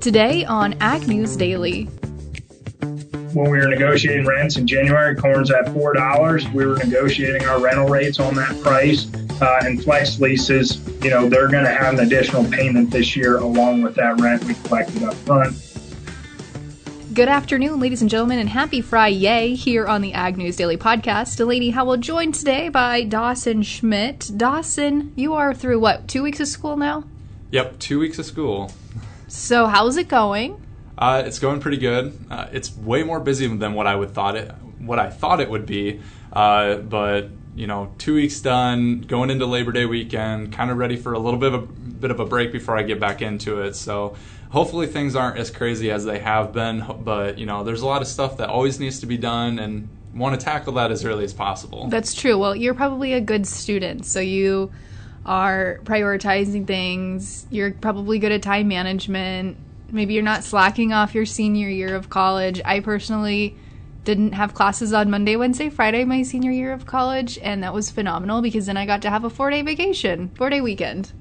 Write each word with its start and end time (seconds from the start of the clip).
Today 0.00 0.46
on 0.46 0.74
Ag 0.80 1.06
News 1.06 1.36
Daily. 1.36 1.84
When 3.34 3.50
we 3.50 3.58
were 3.58 3.68
negotiating 3.68 4.24
rents 4.24 4.56
in 4.56 4.66
January, 4.66 5.14
corn's 5.14 5.50
at 5.50 5.70
four 5.74 5.92
dollars. 5.92 6.48
We 6.48 6.64
were 6.64 6.76
negotiating 6.76 7.46
our 7.46 7.60
rental 7.60 7.86
rates 7.86 8.18
on 8.18 8.34
that 8.36 8.58
price. 8.62 9.12
Uh, 9.42 9.60
and 9.62 9.84
flex 9.84 10.18
leases, 10.18 10.78
you 11.02 11.10
know, 11.10 11.28
they're 11.28 11.48
going 11.48 11.64
to 11.64 11.70
have 11.70 11.94
an 11.94 12.00
additional 12.00 12.44
payment 12.50 12.90
this 12.90 13.14
year 13.14 13.38
along 13.38 13.82
with 13.82 13.94
that 13.96 14.18
rent 14.20 14.42
we 14.44 14.54
collected 14.54 15.02
up 15.02 15.14
front. 15.14 15.54
Good 17.12 17.28
afternoon, 17.28 17.78
ladies 17.78 18.00
and 18.00 18.10
gentlemen, 18.10 18.38
and 18.38 18.48
happy 18.48 18.80
Friday 18.80 19.54
here 19.54 19.86
on 19.86 20.00
the 20.00 20.14
Ag 20.14 20.38
News 20.38 20.56
Daily 20.56 20.78
Podcast. 20.78 21.36
Delaney 21.36 21.70
Howell 21.70 21.98
joined 21.98 22.34
today 22.34 22.70
by 22.70 23.04
Dawson 23.04 23.62
Schmidt. 23.62 24.30
Dawson, 24.34 25.12
you 25.14 25.34
are 25.34 25.52
through 25.52 25.80
what, 25.80 26.08
two 26.08 26.22
weeks 26.22 26.40
of 26.40 26.48
school 26.48 26.78
now? 26.78 27.04
Yep, 27.50 27.78
two 27.78 27.98
weeks 27.98 28.18
of 28.18 28.24
school. 28.24 28.72
So, 29.30 29.68
how's 29.68 29.96
it 29.96 30.08
going? 30.08 30.60
Uh, 30.98 31.22
it's 31.24 31.38
going 31.38 31.60
pretty 31.60 31.76
good. 31.76 32.18
Uh, 32.28 32.48
it's 32.50 32.76
way 32.76 33.04
more 33.04 33.20
busy 33.20 33.46
than 33.46 33.74
what 33.74 33.86
I 33.86 33.94
would 33.94 34.10
thought 34.10 34.34
it 34.34 34.50
what 34.78 34.98
I 34.98 35.08
thought 35.08 35.40
it 35.40 35.48
would 35.48 35.66
be. 35.66 36.00
Uh, 36.32 36.76
but 36.78 37.28
you 37.54 37.68
know, 37.68 37.94
two 37.96 38.14
weeks 38.14 38.40
done, 38.40 39.02
going 39.02 39.30
into 39.30 39.46
Labor 39.46 39.70
Day 39.70 39.86
weekend, 39.86 40.52
kind 40.52 40.70
of 40.70 40.78
ready 40.78 40.96
for 40.96 41.12
a 41.12 41.18
little 41.20 41.38
bit 41.38 41.54
of 41.54 41.62
a 41.62 41.66
bit 41.66 42.10
of 42.10 42.18
a 42.18 42.26
break 42.26 42.50
before 42.50 42.76
I 42.76 42.82
get 42.82 42.98
back 42.98 43.22
into 43.22 43.60
it. 43.60 43.76
So 43.76 44.16
hopefully 44.50 44.88
things 44.88 45.14
aren't 45.14 45.38
as 45.38 45.48
crazy 45.52 45.92
as 45.92 46.04
they 46.04 46.18
have 46.18 46.52
been, 46.52 46.84
but 47.04 47.38
you 47.38 47.46
know, 47.46 47.62
there's 47.62 47.82
a 47.82 47.86
lot 47.86 48.02
of 48.02 48.08
stuff 48.08 48.38
that 48.38 48.48
always 48.48 48.80
needs 48.80 48.98
to 48.98 49.06
be 49.06 49.16
done 49.16 49.60
and 49.60 49.88
want 50.12 50.38
to 50.38 50.44
tackle 50.44 50.72
that 50.72 50.90
as 50.90 51.04
early 51.04 51.24
as 51.24 51.32
possible. 51.32 51.86
That's 51.86 52.14
true. 52.14 52.36
Well, 52.36 52.56
you're 52.56 52.74
probably 52.74 53.12
a 53.12 53.20
good 53.20 53.46
student, 53.46 54.06
so 54.06 54.18
you 54.18 54.72
are 55.26 55.80
prioritizing 55.84 56.66
things. 56.66 57.46
You're 57.50 57.72
probably 57.72 58.18
good 58.18 58.32
at 58.32 58.42
time 58.42 58.68
management. 58.68 59.56
Maybe 59.90 60.14
you're 60.14 60.22
not 60.22 60.44
slacking 60.44 60.92
off 60.92 61.14
your 61.14 61.26
senior 61.26 61.68
year 61.68 61.94
of 61.94 62.10
college. 62.10 62.60
I 62.64 62.80
personally 62.80 63.56
didn't 64.04 64.32
have 64.32 64.54
classes 64.54 64.92
on 64.92 65.10
Monday, 65.10 65.36
Wednesday, 65.36 65.68
Friday 65.68 66.04
my 66.04 66.22
senior 66.22 66.50
year 66.50 66.72
of 66.72 66.86
college, 66.86 67.38
and 67.42 67.62
that 67.62 67.74
was 67.74 67.90
phenomenal 67.90 68.40
because 68.40 68.66
then 68.66 68.76
I 68.76 68.86
got 68.86 69.02
to 69.02 69.10
have 69.10 69.24
a 69.24 69.30
4-day 69.30 69.62
vacation, 69.62 70.30
4-day 70.30 70.60
weekend. 70.60 71.12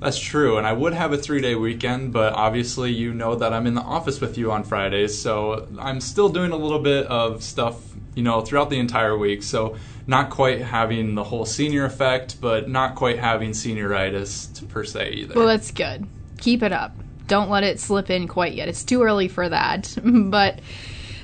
That's 0.00 0.18
true, 0.18 0.56
and 0.56 0.66
I 0.66 0.72
would 0.72 0.94
have 0.94 1.12
a 1.12 1.18
three 1.18 1.42
day 1.42 1.54
weekend, 1.54 2.12
but 2.14 2.32
obviously, 2.32 2.90
you 2.90 3.12
know 3.12 3.34
that 3.34 3.52
I'm 3.52 3.66
in 3.66 3.74
the 3.74 3.82
office 3.82 4.18
with 4.18 4.38
you 4.38 4.50
on 4.50 4.64
Fridays, 4.64 5.20
so 5.20 5.68
I'm 5.78 6.00
still 6.00 6.30
doing 6.30 6.52
a 6.52 6.56
little 6.56 6.78
bit 6.78 7.06
of 7.06 7.42
stuff, 7.42 7.89
you 8.14 8.22
know, 8.22 8.40
throughout 8.40 8.70
the 8.70 8.78
entire 8.78 9.16
week. 9.16 9.42
So, 9.42 9.76
not 10.06 10.30
quite 10.30 10.60
having 10.60 11.14
the 11.14 11.24
whole 11.24 11.44
senior 11.44 11.84
effect, 11.84 12.40
but 12.40 12.68
not 12.68 12.94
quite 12.94 13.18
having 13.18 13.50
senioritis 13.50 14.66
per 14.68 14.84
se 14.84 15.12
either. 15.12 15.34
Well, 15.34 15.46
that's 15.46 15.70
good. 15.70 16.06
Keep 16.38 16.62
it 16.62 16.72
up. 16.72 16.94
Don't 17.28 17.50
let 17.50 17.62
it 17.62 17.78
slip 17.78 18.10
in 18.10 18.26
quite 18.26 18.54
yet. 18.54 18.68
It's 18.68 18.84
too 18.84 19.02
early 19.02 19.28
for 19.28 19.48
that. 19.48 19.96
but. 20.04 20.60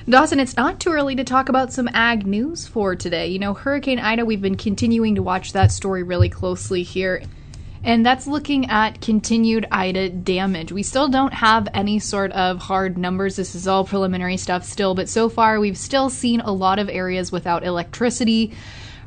Dawson, 0.09 0.39
it's 0.39 0.55
not 0.55 0.79
too 0.79 0.91
early 0.91 1.17
to 1.17 1.25
talk 1.25 1.49
about 1.49 1.73
some 1.73 1.89
ag 1.89 2.25
news 2.25 2.65
for 2.65 2.95
today. 2.95 3.27
You 3.27 3.39
know, 3.39 3.53
Hurricane 3.53 3.99
Ida, 3.99 4.23
we've 4.23 4.41
been 4.41 4.55
continuing 4.55 5.15
to 5.15 5.21
watch 5.21 5.51
that 5.51 5.69
story 5.69 6.01
really 6.01 6.29
closely 6.29 6.81
here 6.81 7.23
and 7.83 8.05
that's 8.05 8.27
looking 8.27 8.69
at 8.69 9.01
continued 9.01 9.67
Ida 9.71 10.09
damage. 10.09 10.71
We 10.71 10.83
still 10.83 11.07
don't 11.07 11.33
have 11.33 11.67
any 11.73 11.99
sort 11.99 12.31
of 12.31 12.59
hard 12.59 12.97
numbers. 12.97 13.35
This 13.35 13.55
is 13.55 13.67
all 13.67 13.85
preliminary 13.85 14.37
stuff 14.37 14.63
still, 14.63 14.95
but 14.95 15.09
so 15.09 15.29
far 15.29 15.59
we've 15.59 15.77
still 15.77 16.09
seen 16.09 16.41
a 16.41 16.51
lot 16.51 16.79
of 16.79 16.89
areas 16.89 17.31
without 17.31 17.63
electricity. 17.63 18.53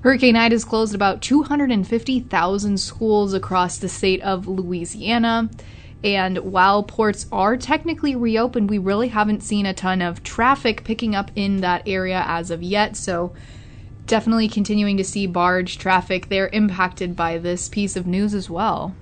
Hurricane 0.02 0.36
Ida 0.36 0.54
has 0.54 0.64
closed 0.64 0.94
about 0.94 1.20
250,000 1.20 2.78
schools 2.78 3.34
across 3.34 3.78
the 3.78 3.88
state 3.88 4.22
of 4.22 4.48
Louisiana. 4.48 5.50
And 6.02 6.38
while 6.38 6.82
ports 6.82 7.26
are 7.30 7.58
technically 7.58 8.16
reopened, 8.16 8.70
we 8.70 8.78
really 8.78 9.08
haven't 9.08 9.42
seen 9.42 9.66
a 9.66 9.74
ton 9.74 10.00
of 10.00 10.22
traffic 10.22 10.84
picking 10.84 11.14
up 11.14 11.30
in 11.36 11.58
that 11.60 11.82
area 11.86 12.25
as 12.26 12.50
of 12.50 12.62
yet. 12.62 12.97
So 12.97 13.34
definitely 14.10 14.48
continuing 14.48 14.97
to 14.97 15.04
see 15.04 15.26
barge 15.28 15.78
traffic. 15.78 16.28
They're 16.28 16.50
impacted 16.53 17.15
by 17.15 17.38
this 17.38 17.69
piece 17.69 17.94
of 17.94 18.09
news 18.09 18.34
as 18.34 18.50
well. 18.50 18.97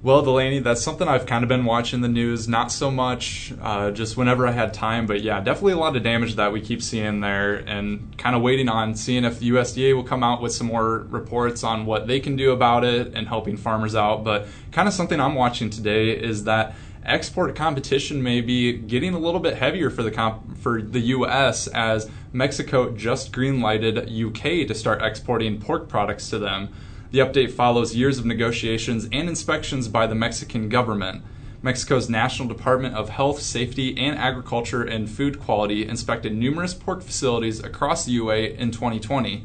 Well, 0.00 0.22
Delaney, 0.22 0.60
that's 0.60 0.80
something 0.80 1.08
I've 1.08 1.26
kind 1.26 1.42
of 1.42 1.48
been 1.48 1.64
watching 1.64 2.02
the 2.02 2.08
news, 2.08 2.46
not 2.46 2.70
so 2.70 2.88
much 2.88 3.52
uh, 3.60 3.90
just 3.90 4.16
whenever 4.16 4.46
I 4.46 4.52
had 4.52 4.72
time, 4.72 5.06
but 5.06 5.22
yeah, 5.22 5.40
definitely 5.40 5.72
a 5.72 5.78
lot 5.78 5.96
of 5.96 6.04
damage 6.04 6.36
that 6.36 6.52
we 6.52 6.60
keep 6.60 6.84
seeing 6.84 7.18
there 7.18 7.56
and 7.56 8.16
kind 8.16 8.36
of 8.36 8.42
waiting 8.42 8.68
on 8.68 8.94
seeing 8.94 9.24
if 9.24 9.40
the 9.40 9.50
USDA 9.50 9.96
will 9.96 10.04
come 10.04 10.22
out 10.22 10.40
with 10.40 10.52
some 10.52 10.68
more 10.68 10.98
reports 11.10 11.64
on 11.64 11.84
what 11.84 12.06
they 12.06 12.20
can 12.20 12.36
do 12.36 12.52
about 12.52 12.84
it 12.84 13.12
and 13.12 13.26
helping 13.26 13.56
farmers 13.56 13.96
out. 13.96 14.22
But 14.22 14.46
kind 14.70 14.86
of 14.86 14.94
something 14.94 15.18
I'm 15.18 15.34
watching 15.34 15.68
today 15.68 16.10
is 16.10 16.44
that 16.44 16.76
export 17.04 17.56
competition 17.56 18.22
may 18.22 18.40
be 18.40 18.74
getting 18.74 19.14
a 19.14 19.18
little 19.18 19.40
bit 19.40 19.56
heavier 19.56 19.90
for 19.90 20.04
the 20.04 20.12
comp- 20.12 20.58
for 20.58 20.80
the 20.80 21.00
U.S. 21.00 21.66
as 21.66 22.08
Mexico 22.32 22.92
just 22.92 23.32
greenlighted 23.32 24.06
UK 24.06 24.68
to 24.68 24.74
start 24.76 25.02
exporting 25.02 25.60
pork 25.60 25.88
products 25.88 26.30
to 26.30 26.38
them. 26.38 26.68
The 27.10 27.20
update 27.20 27.52
follows 27.52 27.96
years 27.96 28.18
of 28.18 28.26
negotiations 28.26 29.08
and 29.10 29.30
inspections 29.30 29.88
by 29.88 30.06
the 30.06 30.14
Mexican 30.14 30.68
government. 30.68 31.22
Mexico's 31.62 32.10
National 32.10 32.46
Department 32.46 32.94
of 32.94 33.08
Health, 33.08 33.40
Safety, 33.40 33.96
and 33.96 34.18
Agriculture 34.18 34.82
and 34.82 35.08
Food 35.08 35.40
Quality 35.40 35.88
inspected 35.88 36.34
numerous 36.34 36.74
pork 36.74 37.02
facilities 37.02 37.64
across 37.64 38.04
the 38.04 38.12
UA 38.12 38.36
in 38.36 38.70
2020. 38.72 39.44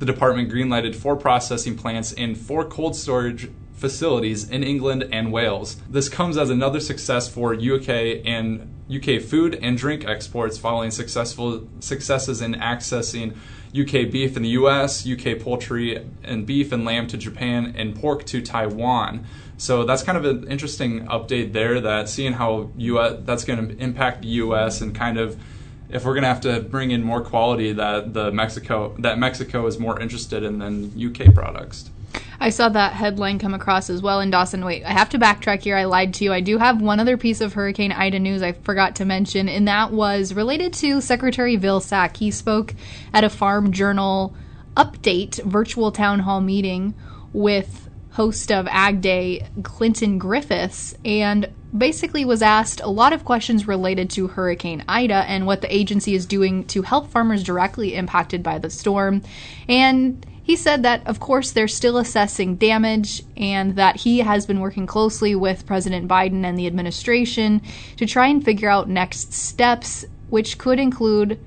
The 0.00 0.06
department 0.06 0.50
greenlighted 0.50 0.96
four 0.96 1.14
processing 1.14 1.76
plants 1.76 2.12
and 2.12 2.36
four 2.36 2.64
cold 2.64 2.96
storage 2.96 3.48
facilities 3.74 4.48
in 4.48 4.64
England 4.64 5.08
and 5.12 5.32
Wales. 5.32 5.76
This 5.88 6.08
comes 6.08 6.36
as 6.36 6.50
another 6.50 6.80
success 6.80 7.28
for 7.28 7.54
UK 7.54 8.22
and 8.24 8.68
UK 8.92 9.22
food 9.22 9.58
and 9.62 9.78
drink 9.78 10.04
exports 10.04 10.58
following 10.58 10.90
successful 10.90 11.68
successes 11.78 12.42
in 12.42 12.54
accessing 12.54 13.36
UK 13.78 14.10
beef 14.10 14.36
in 14.36 14.42
the 14.42 14.50
US, 14.50 15.06
UK 15.06 15.38
poultry 15.40 16.04
and 16.22 16.46
beef 16.46 16.70
and 16.72 16.84
lamb 16.84 17.06
to 17.08 17.16
Japan, 17.16 17.74
and 17.76 17.94
pork 17.96 18.24
to 18.26 18.40
Taiwan. 18.40 19.26
So 19.56 19.84
that's 19.84 20.02
kind 20.02 20.18
of 20.18 20.24
an 20.24 20.46
interesting 20.48 21.06
update 21.06 21.52
there. 21.52 21.80
That 21.80 22.08
seeing 22.08 22.34
how 22.34 22.70
US 22.76 23.20
that's 23.24 23.44
going 23.44 23.68
to 23.68 23.82
impact 23.82 24.22
the 24.22 24.28
US 24.28 24.80
and 24.80 24.94
kind 24.94 25.18
of 25.18 25.38
if 25.88 26.04
we're 26.04 26.14
going 26.14 26.22
to 26.22 26.28
have 26.28 26.40
to 26.42 26.60
bring 26.60 26.90
in 26.90 27.02
more 27.02 27.22
quality 27.22 27.72
that 27.72 28.14
the 28.14 28.30
Mexico 28.32 28.94
that 28.98 29.18
Mexico 29.18 29.66
is 29.66 29.78
more 29.78 30.00
interested 30.00 30.42
in 30.42 30.58
than 30.58 30.92
UK 30.96 31.34
products. 31.34 31.90
I 32.44 32.50
saw 32.50 32.68
that 32.68 32.92
headline 32.92 33.38
come 33.38 33.54
across 33.54 33.88
as 33.88 34.02
well 34.02 34.20
in 34.20 34.30
Dawson. 34.30 34.66
Wait, 34.66 34.84
I 34.84 34.90
have 34.90 35.08
to 35.08 35.18
backtrack 35.18 35.62
here. 35.62 35.78
I 35.78 35.86
lied 35.86 36.12
to 36.12 36.24
you. 36.24 36.32
I 36.34 36.42
do 36.42 36.58
have 36.58 36.82
one 36.82 37.00
other 37.00 37.16
piece 37.16 37.40
of 37.40 37.54
Hurricane 37.54 37.90
Ida 37.90 38.18
news 38.18 38.42
I 38.42 38.52
forgot 38.52 38.96
to 38.96 39.06
mention, 39.06 39.48
and 39.48 39.66
that 39.66 39.92
was 39.92 40.34
related 40.34 40.74
to 40.74 41.00
Secretary 41.00 41.56
Vilsack. 41.56 42.18
He 42.18 42.30
spoke 42.30 42.74
at 43.14 43.24
a 43.24 43.30
Farm 43.30 43.72
Journal 43.72 44.36
update 44.76 45.42
virtual 45.42 45.90
town 45.90 46.18
hall 46.18 46.42
meeting 46.42 46.92
with 47.32 47.88
host 48.10 48.52
of 48.52 48.68
Ag 48.68 49.00
Day, 49.00 49.48
Clinton 49.62 50.18
Griffiths, 50.18 50.94
and 51.02 51.48
basically 51.74 52.26
was 52.26 52.42
asked 52.42 52.82
a 52.82 52.90
lot 52.90 53.14
of 53.14 53.24
questions 53.24 53.66
related 53.66 54.10
to 54.10 54.28
Hurricane 54.28 54.84
Ida 54.86 55.24
and 55.28 55.46
what 55.46 55.62
the 55.62 55.74
agency 55.74 56.14
is 56.14 56.26
doing 56.26 56.66
to 56.66 56.82
help 56.82 57.08
farmers 57.08 57.42
directly 57.42 57.94
impacted 57.94 58.42
by 58.42 58.58
the 58.58 58.68
storm. 58.68 59.22
And 59.66 60.26
he 60.44 60.56
said 60.56 60.82
that, 60.82 61.04
of 61.06 61.18
course, 61.20 61.50
they're 61.50 61.66
still 61.66 61.96
assessing 61.96 62.56
damage 62.56 63.22
and 63.34 63.76
that 63.76 63.96
he 63.96 64.18
has 64.18 64.44
been 64.44 64.60
working 64.60 64.86
closely 64.86 65.34
with 65.34 65.66
President 65.66 66.06
Biden 66.06 66.44
and 66.44 66.58
the 66.58 66.66
administration 66.66 67.62
to 67.96 68.04
try 68.04 68.26
and 68.26 68.44
figure 68.44 68.68
out 68.68 68.86
next 68.86 69.32
steps, 69.32 70.04
which 70.28 70.58
could 70.58 70.78
include 70.78 71.40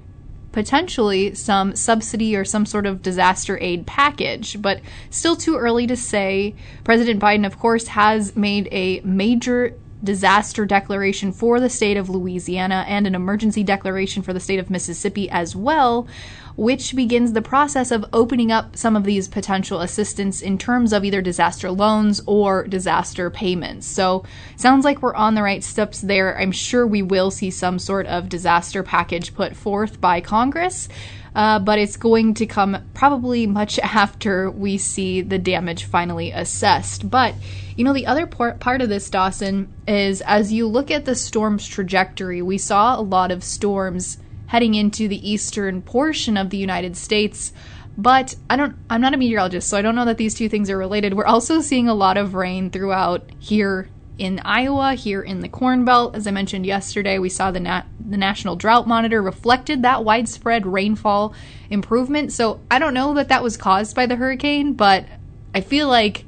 potentially 0.52 1.36
some 1.36 1.76
subsidy 1.76 2.36
or 2.36 2.44
some 2.44 2.66
sort 2.66 2.88
of 2.88 3.04
disaster 3.04 3.60
aid 3.62 3.86
package, 3.86 4.60
but 4.60 4.82
still 5.12 5.36
too 5.36 5.56
early 5.56 5.86
to 5.86 5.96
say. 5.96 6.56
President 6.84 7.22
Biden, 7.22 7.46
of 7.46 7.60
course, 7.60 7.90
has 7.90 8.36
made 8.36 8.68
a 8.72 9.00
major 9.02 9.76
disaster 10.04 10.66
declaration 10.66 11.32
for 11.32 11.60
the 11.60 11.70
state 11.70 11.98
of 11.98 12.10
Louisiana 12.10 12.86
and 12.88 13.06
an 13.06 13.14
emergency 13.14 13.64
declaration 13.64 14.24
for 14.24 14.34
the 14.34 14.40
state 14.40 14.60
of 14.60 14.72
Mississippi 14.72 15.30
as 15.30 15.56
well 15.56 16.08
which 16.58 16.96
begins 16.96 17.34
the 17.34 17.42
process 17.42 17.92
of 17.92 18.04
opening 18.12 18.52
up 18.52 18.76
some 18.76 18.96
of 18.96 19.04
these 19.04 19.28
potential 19.28 19.80
assistance 19.80 20.42
in 20.42 20.58
terms 20.58 20.92
of 20.92 21.06
either 21.06 21.22
disaster 21.22 21.70
loans 21.70 22.20
or 22.26 22.68
disaster 22.68 23.30
payments. 23.30 23.86
So, 23.86 24.26
sounds 24.56 24.84
like 24.84 25.02
we're 25.02 25.14
on 25.14 25.36
the 25.36 25.44
right 25.44 25.64
steps 25.64 26.02
there. 26.02 26.38
I'm 26.38 26.52
sure 26.52 26.86
we 26.86 27.04
will 27.04 27.30
see 27.30 27.52
some 27.52 27.78
sort 27.78 28.08
of 28.08 28.28
disaster 28.28 28.82
package 28.82 29.36
put 29.36 29.56
forth 29.56 30.02
by 30.02 30.20
Congress. 30.20 30.90
Uh, 31.36 31.60
but 31.60 31.78
it's 31.78 31.98
going 31.98 32.34
to 32.34 32.48
come 32.48 32.76
probably 32.96 33.46
much 33.46 33.78
after 33.84 34.50
we 34.50 34.80
see 34.80 35.22
the 35.22 35.38
damage 35.38 35.84
finally 35.84 36.32
assessed. 36.32 37.08
But, 37.08 37.36
you 37.76 37.84
know, 37.86 37.94
the 37.94 38.08
other 38.08 38.26
part, 38.26 38.60
part 38.60 38.82
of 38.82 38.90
this, 38.90 39.08
Dawson, 39.12 39.72
is 39.88 40.22
as 40.22 40.52
you 40.52 40.66
look 40.66 40.90
at 40.90 41.06
the 41.06 41.14
storm's 41.14 41.68
trajectory, 41.68 42.42
we 42.42 42.58
saw 42.58 43.00
a 43.00 43.02
lot 43.02 43.30
of 43.30 43.44
storms 43.44 44.18
heading 44.48 44.76
into 44.76 45.08
the 45.08 45.30
eastern 45.30 45.82
portion 45.82 46.38
of 46.38 46.50
the 46.50 46.58
United 46.58 46.98
States. 46.98 47.54
But 47.98 48.36
I 48.50 48.56
don't 48.56 48.76
I'm 48.90 49.02
not 49.02 49.14
a 49.14 49.18
meteorologist, 49.18 49.70
so 49.70 49.78
I 49.78 49.82
don't 49.82 49.96
know 49.96 50.06
that 50.06 50.18
these 50.18 50.36
two 50.36 50.50
things 50.50 50.70
are 50.70 50.78
related. 50.78 51.14
We're 51.14 51.26
also 51.26 51.62
seeing 51.62 51.88
a 51.88 51.94
lot 51.94 52.18
of 52.18 52.36
rain 52.36 52.70
throughout 52.70 53.30
here 53.40 53.90
in 54.18 54.40
Iowa, 54.44 54.94
here 54.94 55.22
in 55.22 55.42
the 55.42 55.50
Corn 55.50 55.86
Belt. 55.86 56.16
As 56.16 56.28
I 56.28 56.32
mentioned 56.32 56.66
yesterday, 56.66 57.20
we 57.20 57.30
saw 57.30 57.52
the 57.52 57.60
nat- 57.60 57.88
the 58.00 58.18
National 58.18 58.56
Drought 58.56 58.88
Monitor 58.88 59.22
reflected 59.22 59.82
that 59.82 60.04
widespread 60.04 60.66
rainfall 60.66 61.34
improvement. 61.70 62.32
So 62.32 62.60
I 62.70 62.80
don't 62.80 62.94
know 62.94 63.14
that 63.16 63.30
that 63.30 63.44
was 63.44 63.58
caused 63.58 63.96
by 63.96 64.06
the 64.06 64.16
hurricane, 64.16 64.74
but 64.74 65.06
I 65.54 65.62
feel 65.62 65.88
like 65.88 66.26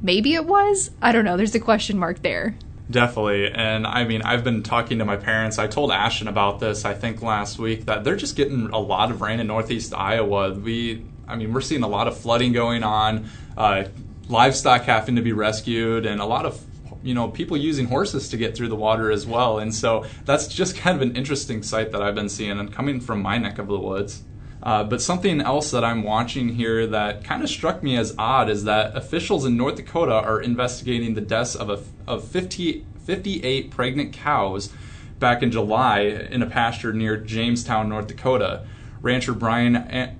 maybe 0.00 0.34
it 0.34 0.46
was. 0.46 0.90
I 1.00 1.12
don't 1.12 1.24
know. 1.24 1.36
There's 1.36 1.54
a 1.54 1.60
question 1.60 1.98
mark 1.98 2.22
there. 2.22 2.56
Definitely. 2.90 3.50
And 3.50 3.86
I 3.86 4.04
mean, 4.04 4.22
I've 4.22 4.44
been 4.44 4.62
talking 4.62 4.98
to 4.98 5.04
my 5.04 5.16
parents. 5.16 5.58
I 5.58 5.66
told 5.66 5.92
Ashton 5.92 6.28
about 6.28 6.60
this, 6.60 6.84
I 6.84 6.94
think, 6.94 7.22
last 7.22 7.58
week, 7.58 7.86
that 7.86 8.04
they're 8.04 8.16
just 8.16 8.36
getting 8.36 8.70
a 8.70 8.78
lot 8.78 9.10
of 9.10 9.20
rain 9.20 9.40
in 9.40 9.46
northeast 9.46 9.94
Iowa. 9.94 10.52
We, 10.52 11.04
I 11.26 11.36
mean, 11.36 11.52
we're 11.52 11.60
seeing 11.60 11.82
a 11.82 11.88
lot 11.88 12.08
of 12.08 12.18
flooding 12.18 12.52
going 12.52 12.82
on, 12.82 13.30
uh, 13.56 13.84
livestock 14.28 14.82
having 14.82 15.16
to 15.16 15.22
be 15.22 15.32
rescued, 15.32 16.06
and 16.06 16.20
a 16.20 16.26
lot 16.26 16.44
of 16.44 16.60
you 17.02 17.14
know 17.14 17.28
people 17.28 17.56
using 17.56 17.86
horses 17.86 18.28
to 18.28 18.36
get 18.36 18.56
through 18.56 18.68
the 18.68 18.76
water 18.76 19.10
as 19.10 19.26
well 19.26 19.58
and 19.58 19.74
so 19.74 20.04
that's 20.24 20.46
just 20.46 20.76
kind 20.76 20.94
of 20.94 21.02
an 21.02 21.16
interesting 21.16 21.60
sight 21.62 21.90
that 21.90 22.00
i've 22.00 22.14
been 22.14 22.28
seeing 22.28 22.58
and 22.58 22.72
coming 22.72 23.00
from 23.00 23.20
my 23.20 23.38
neck 23.38 23.58
of 23.58 23.66
the 23.66 23.78
woods 23.78 24.22
uh, 24.62 24.84
but 24.84 25.02
something 25.02 25.40
else 25.40 25.70
that 25.72 25.84
I'm 25.84 26.02
watching 26.02 26.50
here 26.50 26.86
that 26.86 27.24
kind 27.24 27.42
of 27.42 27.48
struck 27.48 27.82
me 27.82 27.96
as 27.96 28.14
odd 28.16 28.48
is 28.48 28.64
that 28.64 28.96
officials 28.96 29.44
in 29.44 29.56
North 29.56 29.76
Dakota 29.76 30.14
are 30.14 30.40
investigating 30.40 31.14
the 31.14 31.20
deaths 31.20 31.56
of, 31.56 31.68
a, 31.68 31.82
of 32.06 32.26
50, 32.28 32.86
58 33.04 33.70
pregnant 33.70 34.12
cows 34.12 34.72
back 35.18 35.42
in 35.42 35.50
July 35.50 36.00
in 36.00 36.42
a 36.42 36.46
pasture 36.46 36.92
near 36.92 37.16
Jamestown, 37.16 37.88
North 37.88 38.06
Dakota. 38.06 38.64
Rancher 39.00 39.32
Brian 39.32 39.76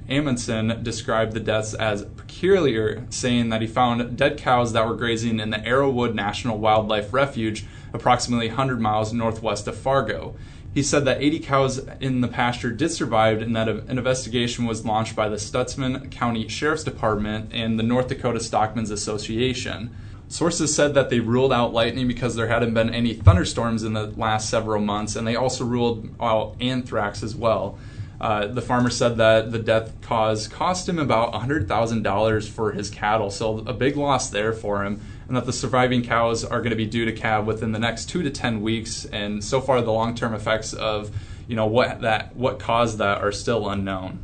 Amundsen 0.09 0.83
described 0.83 1.35
the 1.35 1.41
deaths 1.41 1.73
as 1.75 2.05
peculiar, 2.05 3.07
saying 3.11 3.51
that 3.51 3.61
he 3.61 3.69
found 3.69 4.17
dead 4.17 4.39
cows 4.39 4.73
that 4.73 4.89
were 4.89 4.97
grazing 4.97 5.39
in 5.39 5.51
the 5.51 5.59
Arrowwood 5.59 6.15
National 6.15 6.59
Wildlife 6.59 7.13
Refuge, 7.13 7.65
approximately 7.93 8.49
100 8.49 8.81
miles 8.81 9.13
northwest 9.13 9.69
of 9.69 9.77
Fargo. 9.77 10.35
He 10.75 10.83
said 10.83 11.05
that 11.05 11.21
80 11.21 11.41
cows 11.41 11.87
in 12.01 12.23
the 12.23 12.29
pasture 12.29 12.71
did 12.71 12.91
survive 12.91 13.43
and 13.43 13.55
that 13.55 13.69
an 13.69 13.99
investigation 13.99 14.65
was 14.65 14.87
launched 14.87 15.15
by 15.15 15.29
the 15.29 15.37
Stutsman 15.37 16.11
County 16.11 16.49
Sheriff's 16.49 16.85
Department 16.85 17.51
and 17.53 17.79
the 17.79 17.83
North 17.83 18.09
Dakota 18.09 18.39
Stockmen's 18.39 18.91
Association. 18.91 19.95
Sources 20.29 20.75
said 20.75 20.95
that 20.95 21.11
they 21.11 21.21
ruled 21.21 21.53
out 21.53 21.75
lightning 21.75 22.09
because 22.09 22.37
there 22.37 22.49
hadn't 22.49 22.73
been 22.73 22.89
any 22.89 23.13
thunderstorms 23.13 23.83
in 23.83 23.93
the 23.93 24.07
last 24.07 24.49
several 24.49 24.81
months, 24.81 25.15
and 25.15 25.27
they 25.27 25.37
also 25.37 25.63
ruled 25.63 26.09
out 26.19 26.57
anthrax 26.59 27.23
as 27.23 27.37
well. 27.37 27.79
Uh, 28.19 28.47
the 28.47 28.63
farmer 28.63 28.89
said 28.89 29.19
that 29.19 29.53
the 29.53 29.59
death 29.59 30.01
cause 30.01 30.49
cost 30.49 30.89
him 30.89 30.99
about 30.99 31.35
$100,000 31.35 32.49
for 32.49 32.73
his 32.73 32.89
cattle, 32.89 33.29
so 33.29 33.59
a 33.67 33.75
big 33.75 33.97
loss 33.97 34.31
there 34.31 34.55
for 34.55 34.85
him 34.85 35.03
and 35.33 35.39
that 35.39 35.47
the 35.47 35.53
surviving 35.53 36.03
cows 36.03 36.45
are 36.45 36.59
going 36.59 36.73
to 36.73 36.77
be 36.77 36.85
due 36.85 37.07
to 37.07 37.13
calve 37.13 37.47
within 37.47 37.73
the 37.73 37.79
next 37.79 38.11
two 38.11 38.23
to 38.23 38.29
ten 38.29 38.61
weeks. 38.61 39.07
And 39.07 39.43
so 39.43 39.63
far, 39.63 39.81
the 39.81 39.91
long-term 39.91 40.35
effects 40.35 40.75
of 40.75 41.11
you 41.49 41.57
know 41.57 41.65
what 41.65 42.03
that 42.03 42.37
what 42.37 42.59
caused 42.59 42.99
that 42.99 43.23
are 43.23 43.33
still 43.33 43.71
unknown. 43.71 44.19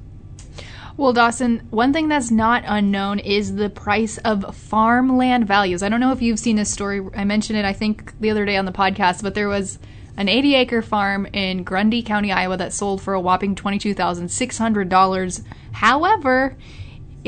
Well, 0.99 1.15
Dawson, 1.15 1.67
one 1.71 1.95
thing 1.95 2.09
that's 2.09 2.31
not 2.31 2.63
unknown 2.67 3.21
is 3.21 3.55
the 3.55 3.71
price 3.71 4.19
of 4.19 4.55
farmland 4.55 5.47
values. 5.47 5.83
I 5.83 5.89
don't 5.89 6.01
know 6.01 6.13
if 6.13 6.21
you've 6.21 6.39
seen 6.39 6.57
this 6.57 6.71
story. 6.71 7.01
I 7.15 7.25
mentioned 7.25 7.59
it, 7.59 7.65
I 7.65 7.73
think, 7.73 8.13
the 8.21 8.29
other 8.29 8.45
day 8.45 8.59
on 8.59 8.67
the 8.67 8.73
podcast, 8.73 9.23
but 9.23 9.35
there 9.35 9.49
was 9.49 9.79
an 10.19 10.29
80 10.29 10.57
acre 10.57 10.83
farm 10.83 11.25
in 11.33 11.63
Grundy 11.63 12.03
County, 12.03 12.33
Iowa 12.33 12.59
that 12.59 12.75
sold 12.75 13.01
for 13.01 13.15
a 13.15 13.21
whopping 13.21 13.55
$22,600. 13.55 15.45
However, 15.73 16.57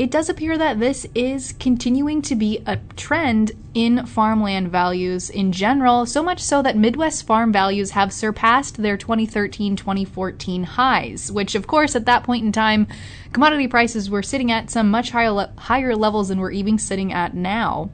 it 0.01 0.09
does 0.09 0.29
appear 0.29 0.57
that 0.57 0.79
this 0.79 1.05
is 1.13 1.53
continuing 1.59 2.23
to 2.23 2.33
be 2.33 2.63
a 2.65 2.77
trend 2.95 3.51
in 3.75 4.03
farmland 4.07 4.67
values 4.67 5.29
in 5.29 5.51
general, 5.51 6.07
so 6.07 6.23
much 6.23 6.39
so 6.39 6.63
that 6.63 6.75
Midwest 6.75 7.27
farm 7.27 7.53
values 7.53 7.91
have 7.91 8.11
surpassed 8.11 8.77
their 8.77 8.97
2013 8.97 9.75
2014 9.75 10.63
highs, 10.63 11.31
which, 11.31 11.53
of 11.53 11.67
course, 11.67 11.95
at 11.95 12.07
that 12.07 12.23
point 12.23 12.43
in 12.43 12.51
time, 12.51 12.87
commodity 13.31 13.67
prices 13.67 14.09
were 14.09 14.23
sitting 14.23 14.51
at 14.51 14.71
some 14.71 14.89
much 14.89 15.11
higher, 15.11 15.29
le- 15.29 15.53
higher 15.55 15.95
levels 15.95 16.29
than 16.29 16.39
we're 16.39 16.49
even 16.49 16.79
sitting 16.79 17.13
at 17.13 17.35
now. 17.35 17.91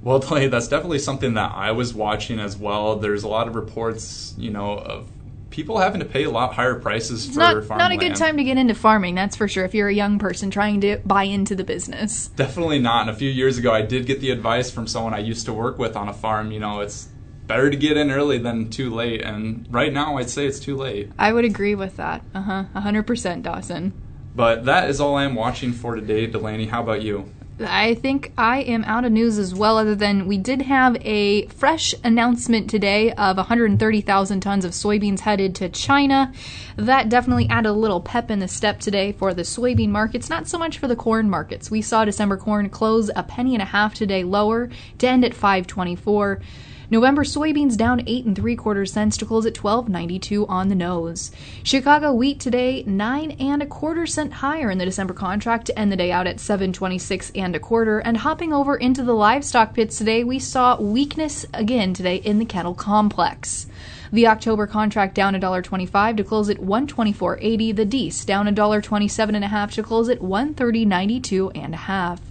Well, 0.01 0.19
that's 0.49 0.69
definitely 0.69 0.99
something 0.99 1.33
that 1.33 1.51
I 1.53 1.71
was 1.71 1.93
watching 1.93 2.39
as 2.39 2.55
well. 2.55 2.95
There's 2.95 3.23
a 3.23 3.27
lot 3.27 3.47
of 3.47 3.55
reports, 3.55 4.33
you 4.37 4.51
know, 4.51 4.77
of 4.77 5.09
people 5.55 5.77
having 5.77 6.01
to 6.01 6.05
pay 6.05 6.25
a 6.25 6.29
lot 6.29 6.53
higher 6.53 6.75
prices 6.75 7.27
it's 7.27 7.33
for 7.33 7.39
not, 7.39 7.63
farmland. 7.63 7.79
Not 7.79 7.91
a 7.93 8.09
good 8.09 8.17
time 8.17 8.35
to 8.35 8.43
get 8.43 8.57
into 8.57 8.75
farming, 8.75 9.15
that's 9.15 9.37
for 9.37 9.47
sure, 9.47 9.63
if 9.63 9.73
you're 9.73 9.87
a 9.87 9.93
young 9.93 10.19
person 10.19 10.51
trying 10.51 10.81
to 10.81 10.97
buy 11.05 11.23
into 11.23 11.55
the 11.55 11.63
business. 11.63 12.27
Definitely 12.27 12.79
not. 12.79 13.07
And 13.07 13.09
a 13.09 13.15
few 13.15 13.29
years 13.29 13.57
ago, 13.57 13.71
I 13.71 13.81
did 13.81 14.05
get 14.05 14.19
the 14.19 14.31
advice 14.31 14.69
from 14.69 14.85
someone 14.85 15.13
I 15.13 15.19
used 15.19 15.45
to 15.45 15.53
work 15.53 15.79
with 15.79 15.95
on 15.95 16.09
a 16.09 16.13
farm, 16.13 16.51
you 16.51 16.59
know, 16.59 16.81
it's 16.81 17.07
better 17.47 17.69
to 17.69 17.77
get 17.77 17.95
in 17.95 18.11
early 18.11 18.37
than 18.37 18.69
too 18.69 18.93
late. 18.93 19.21
And 19.21 19.65
right 19.71 19.93
now, 19.93 20.17
I'd 20.17 20.29
say 20.29 20.45
it's 20.45 20.59
too 20.59 20.75
late. 20.75 21.11
I 21.17 21.31
would 21.31 21.45
agree 21.45 21.75
with 21.75 21.95
that. 21.95 22.21
Uh 22.33 22.41
huh. 22.41 22.63
100%, 22.75 23.41
Dawson. 23.41 23.93
But 24.35 24.65
that 24.65 24.89
is 24.89 24.99
all 24.99 25.15
I'm 25.15 25.35
watching 25.35 25.71
for 25.71 25.95
today, 25.95 26.27
Delaney. 26.27 26.65
How 26.65 26.83
about 26.83 27.01
you? 27.01 27.31
I 27.57 27.93
think 27.93 28.33
I 28.37 28.63
am 28.63 28.83
out 28.83 29.05
of 29.05 29.13
news 29.13 29.37
as 29.37 29.55
well, 29.55 29.77
other 29.77 29.95
than 29.95 30.27
we 30.27 30.37
did 30.37 30.63
have 30.63 30.97
a 30.99 31.47
fresh 31.47 31.95
announcement 32.03 32.69
today 32.69 33.13
of 33.13 33.37
130,000 33.37 34.41
tons 34.41 34.65
of 34.65 34.71
soybeans 34.71 35.21
headed 35.21 35.55
to 35.55 35.69
China. 35.69 36.33
That 36.75 37.07
definitely 37.07 37.47
added 37.49 37.69
a 37.69 37.73
little 37.73 38.01
pep 38.01 38.29
in 38.29 38.39
the 38.39 38.49
step 38.49 38.81
today 38.81 39.13
for 39.13 39.33
the 39.33 39.43
soybean 39.43 39.89
markets, 39.89 40.29
not 40.29 40.49
so 40.49 40.57
much 40.57 40.79
for 40.79 40.89
the 40.89 40.97
corn 40.97 41.29
markets. 41.29 41.71
We 41.71 41.81
saw 41.81 42.03
December 42.03 42.35
corn 42.35 42.69
close 42.69 43.09
a 43.15 43.23
penny 43.23 43.55
and 43.55 43.61
a 43.61 43.65
half 43.65 43.93
today 43.93 44.25
lower 44.25 44.69
to 44.97 45.07
end 45.07 45.23
at 45.23 45.33
524. 45.33 46.41
November 46.89 47.23
soybeans 47.23 47.75
down 47.75 48.03
eight 48.05 48.25
and 48.25 48.35
three 48.35 48.55
quarter 48.55 48.85
cents 48.85 49.17
to 49.17 49.25
close 49.25 49.45
at 49.45 49.53
12.92 49.53 50.47
on 50.47 50.69
the 50.69 50.75
nose. 50.75 51.31
Chicago 51.63 52.13
wheat 52.13 52.39
today 52.39 52.83
nine 52.83 53.31
and 53.31 53.63
a 53.63 53.65
quarter 53.65 54.05
cent 54.05 54.33
higher 54.33 54.69
in 54.69 54.77
the 54.77 54.85
December 54.85 55.13
contract 55.13 55.65
to 55.65 55.79
end 55.79 55.91
the 55.91 55.97
day 55.97 56.11
out 56.11 56.27
at 56.27 56.37
7.26 56.37 57.31
and 57.35 57.55
a 57.55 57.59
quarter. 57.59 57.99
And 57.99 58.17
hopping 58.17 58.53
over 58.53 58.75
into 58.75 59.03
the 59.03 59.13
livestock 59.13 59.73
pits 59.73 59.97
today, 59.97 60.23
we 60.23 60.39
saw 60.39 60.79
weakness 60.79 61.45
again 61.53 61.93
today 61.93 62.17
in 62.17 62.39
the 62.39 62.45
cattle 62.45 62.75
complex. 62.75 63.67
The 64.11 64.27
October 64.27 64.67
contract 64.67 65.15
down 65.15 65.33
$1.25 65.33 66.17
to 66.17 66.23
close 66.23 66.49
at 66.49 66.57
124.80. 66.57 67.75
The 67.75 67.85
Dees 67.85 68.23
down 68.25 68.47
$1.27.5 68.47 69.71
to 69.71 69.83
close 69.83 70.09
at 70.09 70.19
130.92 70.19 71.51
and 71.55 71.73
a 71.73 71.77
half. 71.77 72.21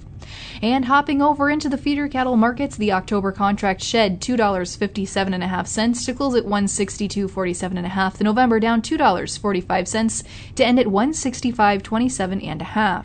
And 0.65 0.87
hopping 0.87 1.21
over 1.21 1.51
into 1.51 1.69
the 1.69 1.77
feeder 1.77 2.09
cattle 2.09 2.39
markets, 2.39 2.77
the 2.77 2.93
October 2.93 3.33
contract 3.33 3.83
shed 3.83 4.23
$2.57.5 4.23 6.07
to 6.07 6.15
close 6.15 6.35
at 6.35 6.47
162.47.5. 6.47 8.15
The 8.15 8.25
November 8.25 8.59
down 8.59 8.81
$2.45 8.81 10.25
to 10.55 10.65
end 10.65 10.81
at 10.81 10.87
165.27.5. 10.87 13.05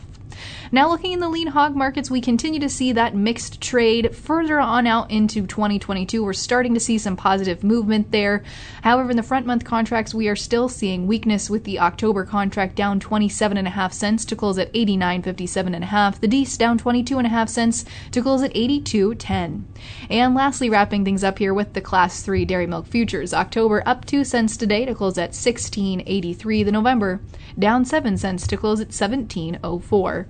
Now, 0.72 0.88
looking 0.88 1.10
in 1.10 1.18
the 1.18 1.28
lean 1.28 1.48
hog 1.48 1.74
markets, 1.74 2.12
we 2.12 2.20
continue 2.20 2.60
to 2.60 2.68
see 2.68 2.92
that 2.92 3.12
mixed 3.12 3.60
trade 3.60 4.14
further 4.14 4.60
on 4.60 4.86
out 4.86 5.10
into 5.10 5.44
2022. 5.44 6.22
We're 6.22 6.32
starting 6.32 6.74
to 6.74 6.80
see 6.80 6.96
some 6.96 7.16
positive 7.16 7.64
movement 7.64 8.12
there. 8.12 8.44
However, 8.82 9.10
in 9.10 9.16
the 9.16 9.24
front 9.24 9.46
month 9.46 9.64
contracts, 9.64 10.14
we 10.14 10.28
are 10.28 10.36
still 10.36 10.68
seeing 10.68 11.08
weakness 11.08 11.50
with 11.50 11.64
the 11.64 11.80
October 11.80 12.24
contract 12.24 12.76
down 12.76 13.00
27.5 13.00 13.92
cents 13.92 14.24
to 14.26 14.36
close 14.36 14.58
at 14.58 14.72
89.57.5. 14.72 16.20
The 16.20 16.28
Dees 16.28 16.56
down 16.56 16.78
22.5 16.78 17.48
cents 17.48 17.84
to 18.12 18.22
close 18.22 18.44
at 18.44 18.54
82.10. 18.54 19.62
And 20.08 20.34
lastly, 20.36 20.70
wrapping 20.70 21.04
things 21.04 21.24
up 21.24 21.40
here 21.40 21.52
with 21.52 21.72
the 21.72 21.80
Class 21.80 22.22
3 22.22 22.44
dairy 22.44 22.68
milk 22.68 22.86
futures. 22.86 23.34
October 23.34 23.82
up 23.86 24.04
2 24.04 24.22
cents 24.22 24.56
today 24.56 24.84
to 24.84 24.94
close 24.94 25.18
at 25.18 25.32
16.83. 25.32 26.64
The 26.64 26.70
November 26.70 27.18
down 27.58 27.84
7 27.84 28.16
cents 28.16 28.46
to 28.46 28.56
close 28.56 28.80
at 28.80 28.90
17.04. 28.90 30.26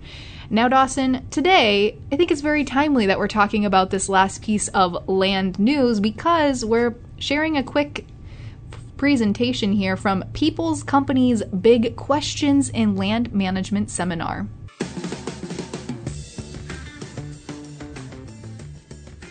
Now, 0.52 0.66
Dawson, 0.66 1.28
today 1.30 1.96
I 2.10 2.16
think 2.16 2.32
it's 2.32 2.40
very 2.40 2.64
timely 2.64 3.06
that 3.06 3.20
we're 3.20 3.28
talking 3.28 3.64
about 3.64 3.90
this 3.90 4.08
last 4.08 4.42
piece 4.42 4.66
of 4.66 5.08
land 5.08 5.60
news 5.60 6.00
because 6.00 6.64
we're 6.64 6.96
sharing 7.20 7.56
a 7.56 7.62
quick 7.62 8.04
presentation 8.96 9.70
here 9.70 9.96
from 9.96 10.24
People's 10.32 10.82
Company's 10.82 11.44
Big 11.44 11.94
Questions 11.94 12.68
in 12.68 12.96
Land 12.96 13.32
Management 13.32 13.90
Seminar. 13.90 14.48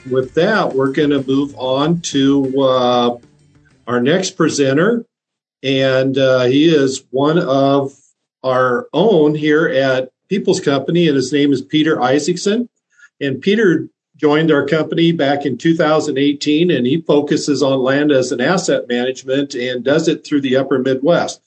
With 0.10 0.34
that, 0.36 0.72
we're 0.74 0.94
going 0.94 1.10
to 1.10 1.22
move 1.28 1.54
on 1.58 2.00
to 2.00 2.62
uh, 2.62 3.18
our 3.88 4.00
next 4.00 4.38
presenter, 4.38 5.04
and 5.64 6.18
uh, 6.18 6.46
he 6.46 6.74
is 6.74 7.04
one 7.12 7.38
of 7.38 7.94
our 8.42 8.88
own 8.94 9.36
here 9.36 9.68
at 9.68 10.14
People's 10.30 10.62
Company, 10.62 11.08
and 11.08 11.16
his 11.16 11.34
name 11.34 11.52
is 11.52 11.62
Peter 11.62 12.02
Isaacson. 12.02 12.70
And 13.20 13.42
Peter 13.42 13.90
joined 14.16 14.52
our 14.52 14.66
company 14.66 15.12
back 15.12 15.46
in 15.46 15.58
2018, 15.58 16.72
and 16.72 16.86
he 16.86 17.02
focuses 17.02 17.64
on 17.64 17.80
land 17.80 18.12
as 18.12 18.32
an 18.32 18.42
asset 18.42 18.88
management 18.88 19.56
and 19.56 19.84
does 19.84 20.08
it 20.08 20.26
through 20.26 20.42
the 20.42 20.58
upper 20.58 20.78
Midwest. 20.80 21.42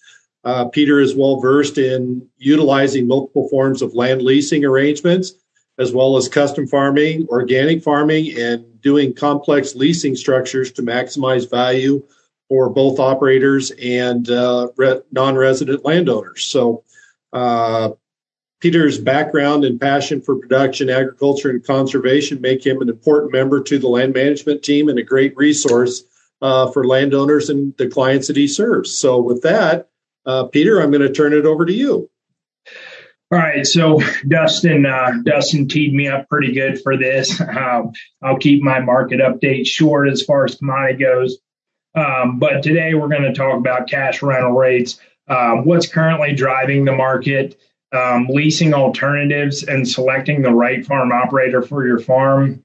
Uh, 0.44 0.64
Peter 0.66 0.98
is 0.98 1.14
well 1.14 1.38
versed 1.38 1.78
in 1.78 2.28
utilizing 2.38 3.06
multiple 3.06 3.48
forms 3.48 3.82
of 3.82 3.94
land 3.94 4.22
leasing 4.22 4.64
arrangements, 4.64 5.34
as 5.78 5.92
well 5.92 6.16
as 6.16 6.28
custom 6.28 6.66
farming, 6.66 7.26
organic 7.28 7.82
farming, 7.82 8.36
and 8.36 8.80
doing 8.80 9.14
complex 9.14 9.74
leasing 9.74 10.16
structures 10.16 10.72
to 10.72 10.82
maximize 10.82 11.48
value 11.48 12.02
for 12.48 12.68
both 12.68 12.98
operators 12.98 13.70
and 13.80 14.28
uh, 14.30 14.68
re- 14.76 15.00
non 15.12 15.36
resident 15.36 15.84
landowners. 15.84 16.44
So, 16.44 16.82
uh, 17.32 17.90
Peter's 18.62 18.96
background 18.96 19.64
and 19.64 19.80
passion 19.80 20.22
for 20.22 20.36
production, 20.36 20.88
agriculture, 20.88 21.50
and 21.50 21.66
conservation 21.66 22.40
make 22.40 22.64
him 22.64 22.80
an 22.80 22.88
important 22.88 23.32
member 23.32 23.60
to 23.60 23.76
the 23.76 23.88
land 23.88 24.14
management 24.14 24.62
team 24.62 24.88
and 24.88 25.00
a 25.00 25.02
great 25.02 25.36
resource 25.36 26.04
uh, 26.40 26.70
for 26.70 26.86
landowners 26.86 27.50
and 27.50 27.76
the 27.76 27.88
clients 27.88 28.28
that 28.28 28.36
he 28.36 28.46
serves. 28.46 28.96
So, 28.96 29.20
with 29.20 29.42
that, 29.42 29.88
uh, 30.26 30.44
Peter, 30.44 30.80
I'm 30.80 30.92
going 30.92 31.02
to 31.02 31.12
turn 31.12 31.32
it 31.32 31.44
over 31.44 31.66
to 31.66 31.72
you. 31.72 32.08
All 33.32 33.38
right, 33.38 33.66
so 33.66 34.00
Dustin, 34.28 34.86
uh, 34.86 35.10
Dustin 35.24 35.66
teed 35.66 35.92
me 35.92 36.06
up 36.06 36.28
pretty 36.28 36.52
good 36.52 36.80
for 36.80 36.96
this. 36.96 37.40
Um, 37.52 37.92
I'll 38.22 38.38
keep 38.38 38.62
my 38.62 38.78
market 38.78 39.18
update 39.20 39.66
short 39.66 40.08
as 40.08 40.22
far 40.22 40.44
as 40.44 40.54
commodity 40.54 40.98
goes. 40.98 41.38
Um, 41.94 42.38
but 42.38 42.62
today 42.62 42.94
we're 42.94 43.08
going 43.08 43.22
to 43.22 43.32
talk 43.32 43.56
about 43.58 43.88
cash 43.88 44.22
rental 44.22 44.52
rates, 44.52 45.00
um, 45.28 45.64
what's 45.64 45.88
currently 45.88 46.34
driving 46.34 46.84
the 46.84 46.92
market, 46.92 47.58
um, 47.92 48.26
leasing 48.28 48.74
alternatives 48.74 49.64
and 49.64 49.86
selecting 49.86 50.42
the 50.42 50.52
right 50.52 50.84
farm 50.84 51.12
operator 51.12 51.62
for 51.62 51.86
your 51.86 51.98
farm, 51.98 52.64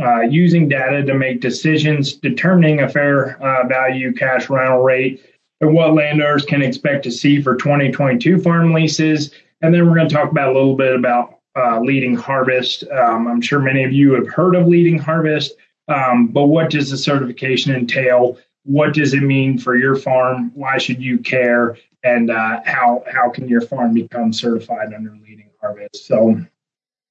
uh, 0.00 0.22
using 0.22 0.68
data 0.68 1.04
to 1.04 1.14
make 1.14 1.40
decisions, 1.40 2.14
determining 2.14 2.80
a 2.80 2.88
fair 2.88 3.40
uh, 3.42 3.66
value 3.66 4.12
cash 4.12 4.48
rental 4.48 4.82
rate, 4.82 5.22
and 5.60 5.74
what 5.74 5.94
landowners 5.94 6.44
can 6.44 6.62
expect 6.62 7.04
to 7.04 7.10
see 7.10 7.40
for 7.40 7.56
2022 7.56 8.40
farm 8.40 8.72
leases. 8.72 9.32
And 9.60 9.72
then 9.72 9.86
we're 9.86 9.96
going 9.96 10.08
to 10.08 10.14
talk 10.14 10.30
about 10.30 10.50
a 10.50 10.52
little 10.52 10.76
bit 10.76 10.94
about 10.94 11.38
uh, 11.56 11.80
leading 11.80 12.16
harvest. 12.16 12.84
Um, 12.90 13.28
I'm 13.28 13.40
sure 13.40 13.60
many 13.60 13.84
of 13.84 13.92
you 13.92 14.14
have 14.14 14.28
heard 14.28 14.56
of 14.56 14.66
leading 14.66 14.98
harvest, 14.98 15.54
um, 15.88 16.28
but 16.28 16.46
what 16.46 16.70
does 16.70 16.90
the 16.90 16.96
certification 16.96 17.74
entail? 17.74 18.38
What 18.64 18.94
does 18.94 19.14
it 19.14 19.22
mean 19.22 19.58
for 19.58 19.76
your 19.76 19.94
farm? 19.94 20.50
Why 20.54 20.78
should 20.78 21.02
you 21.02 21.18
care? 21.18 21.76
And 22.04 22.30
uh, 22.30 22.60
how 22.64 23.02
how 23.10 23.30
can 23.30 23.48
your 23.48 23.62
farm 23.62 23.94
become 23.94 24.32
certified 24.32 24.92
under 24.94 25.10
leading 25.10 25.50
harvest. 25.64 26.06
So 26.06 26.40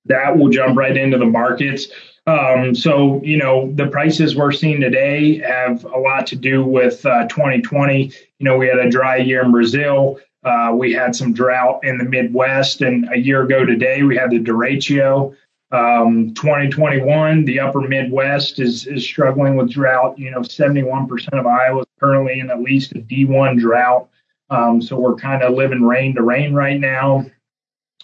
that 0.06 0.38
will 0.38 0.50
jump 0.50 0.78
right 0.78 0.96
into 0.96 1.18
the 1.18 1.26
markets. 1.26 1.88
Um, 2.26 2.74
so 2.74 3.22
you 3.24 3.38
know 3.38 3.72
the 3.74 3.88
prices 3.88 4.36
we're 4.36 4.54
seeing 4.54 4.80
today 4.80 5.40
have 5.40 5.84
a 5.84 5.98
lot 5.98 6.28
to 6.28 6.36
do 6.36 6.64
with 6.64 7.06
uh, 7.06 7.28
2020. 7.28 8.04
You 8.04 8.12
know 8.40 8.58
we 8.58 8.68
had 8.68 8.80
a 8.80 8.90
dry 8.90 9.18
year 9.18 9.44
in 9.44 9.52
Brazil. 9.52 10.20
Uh, 10.44 10.74
we 10.74 10.92
had 10.92 11.16
some 11.16 11.34
drought 11.34 11.84
in 11.84 11.98
the 11.98 12.04
Midwest, 12.04 12.82
and 12.82 13.10
a 13.12 13.18
year 13.18 13.44
ago 13.44 13.66
today 13.66 14.04
we 14.04 14.16
had 14.16 14.30
the 14.30 14.40
derecho. 14.40 15.36
Um, 15.72 16.36
2021, 16.36 17.46
the 17.46 17.60
upper 17.60 17.82
Midwest 17.82 18.60
is, 18.60 18.86
is 18.86 19.04
struggling 19.04 19.56
with 19.56 19.72
drought. 19.72 20.20
You 20.20 20.30
know, 20.30 20.42
71% 20.42 21.30
of 21.30 21.48
Iowa 21.48 21.80
is 21.80 21.88
currently 22.00 22.40
in 22.40 22.52
at 22.52 22.62
least 22.62 22.92
a 22.92 23.00
D1 23.00 23.60
drought. 23.60 24.08
Um, 24.50 24.82
so 24.82 24.98
we're 24.98 25.16
kind 25.16 25.42
of 25.42 25.54
living 25.54 25.84
rain 25.84 26.16
to 26.16 26.24
rain 26.24 26.54
right 26.54 26.80
now. 26.80 27.26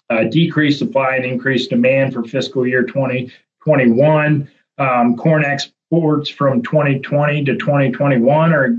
Uh, 0.09 0.23
decreased 0.23 0.79
supply 0.79 1.15
and 1.15 1.25
increased 1.25 1.69
demand 1.69 2.13
for 2.13 2.23
fiscal 2.23 2.65
year 2.65 2.83
2021. 2.83 4.49
Um, 4.79 5.15
corn 5.17 5.45
exports 5.45 6.29
from 6.29 6.63
2020 6.63 7.45
to 7.45 7.57
2021 7.57 8.53
are 8.53 8.75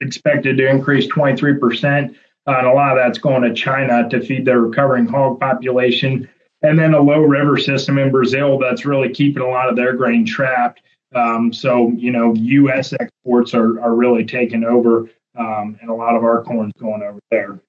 expected 0.00 0.56
to 0.58 0.68
increase 0.68 1.06
23%. 1.08 2.14
Uh, 2.46 2.58
and 2.58 2.66
a 2.66 2.72
lot 2.72 2.92
of 2.92 2.98
that's 2.98 3.18
going 3.18 3.42
to 3.42 3.54
China 3.54 4.08
to 4.08 4.20
feed 4.20 4.44
their 4.44 4.60
recovering 4.60 5.06
hog 5.06 5.40
population. 5.40 6.28
And 6.62 6.78
then 6.78 6.94
a 6.94 7.00
low 7.00 7.20
river 7.20 7.58
system 7.58 7.98
in 7.98 8.10
Brazil 8.10 8.58
that's 8.58 8.84
really 8.84 9.08
keeping 9.08 9.42
a 9.42 9.48
lot 9.48 9.68
of 9.68 9.76
their 9.76 9.94
grain 9.94 10.26
trapped. 10.26 10.80
Um, 11.14 11.52
so, 11.52 11.90
you 11.90 12.10
know, 12.10 12.34
U.S. 12.34 12.92
exports 12.98 13.54
are, 13.54 13.80
are 13.80 13.94
really 13.94 14.24
taking 14.24 14.64
over 14.64 15.08
um, 15.38 15.78
and 15.80 15.90
a 15.90 15.94
lot 15.94 16.16
of 16.16 16.24
our 16.24 16.42
corn's 16.44 16.72
going 16.78 17.02
over 17.02 17.18
there. 17.30 17.60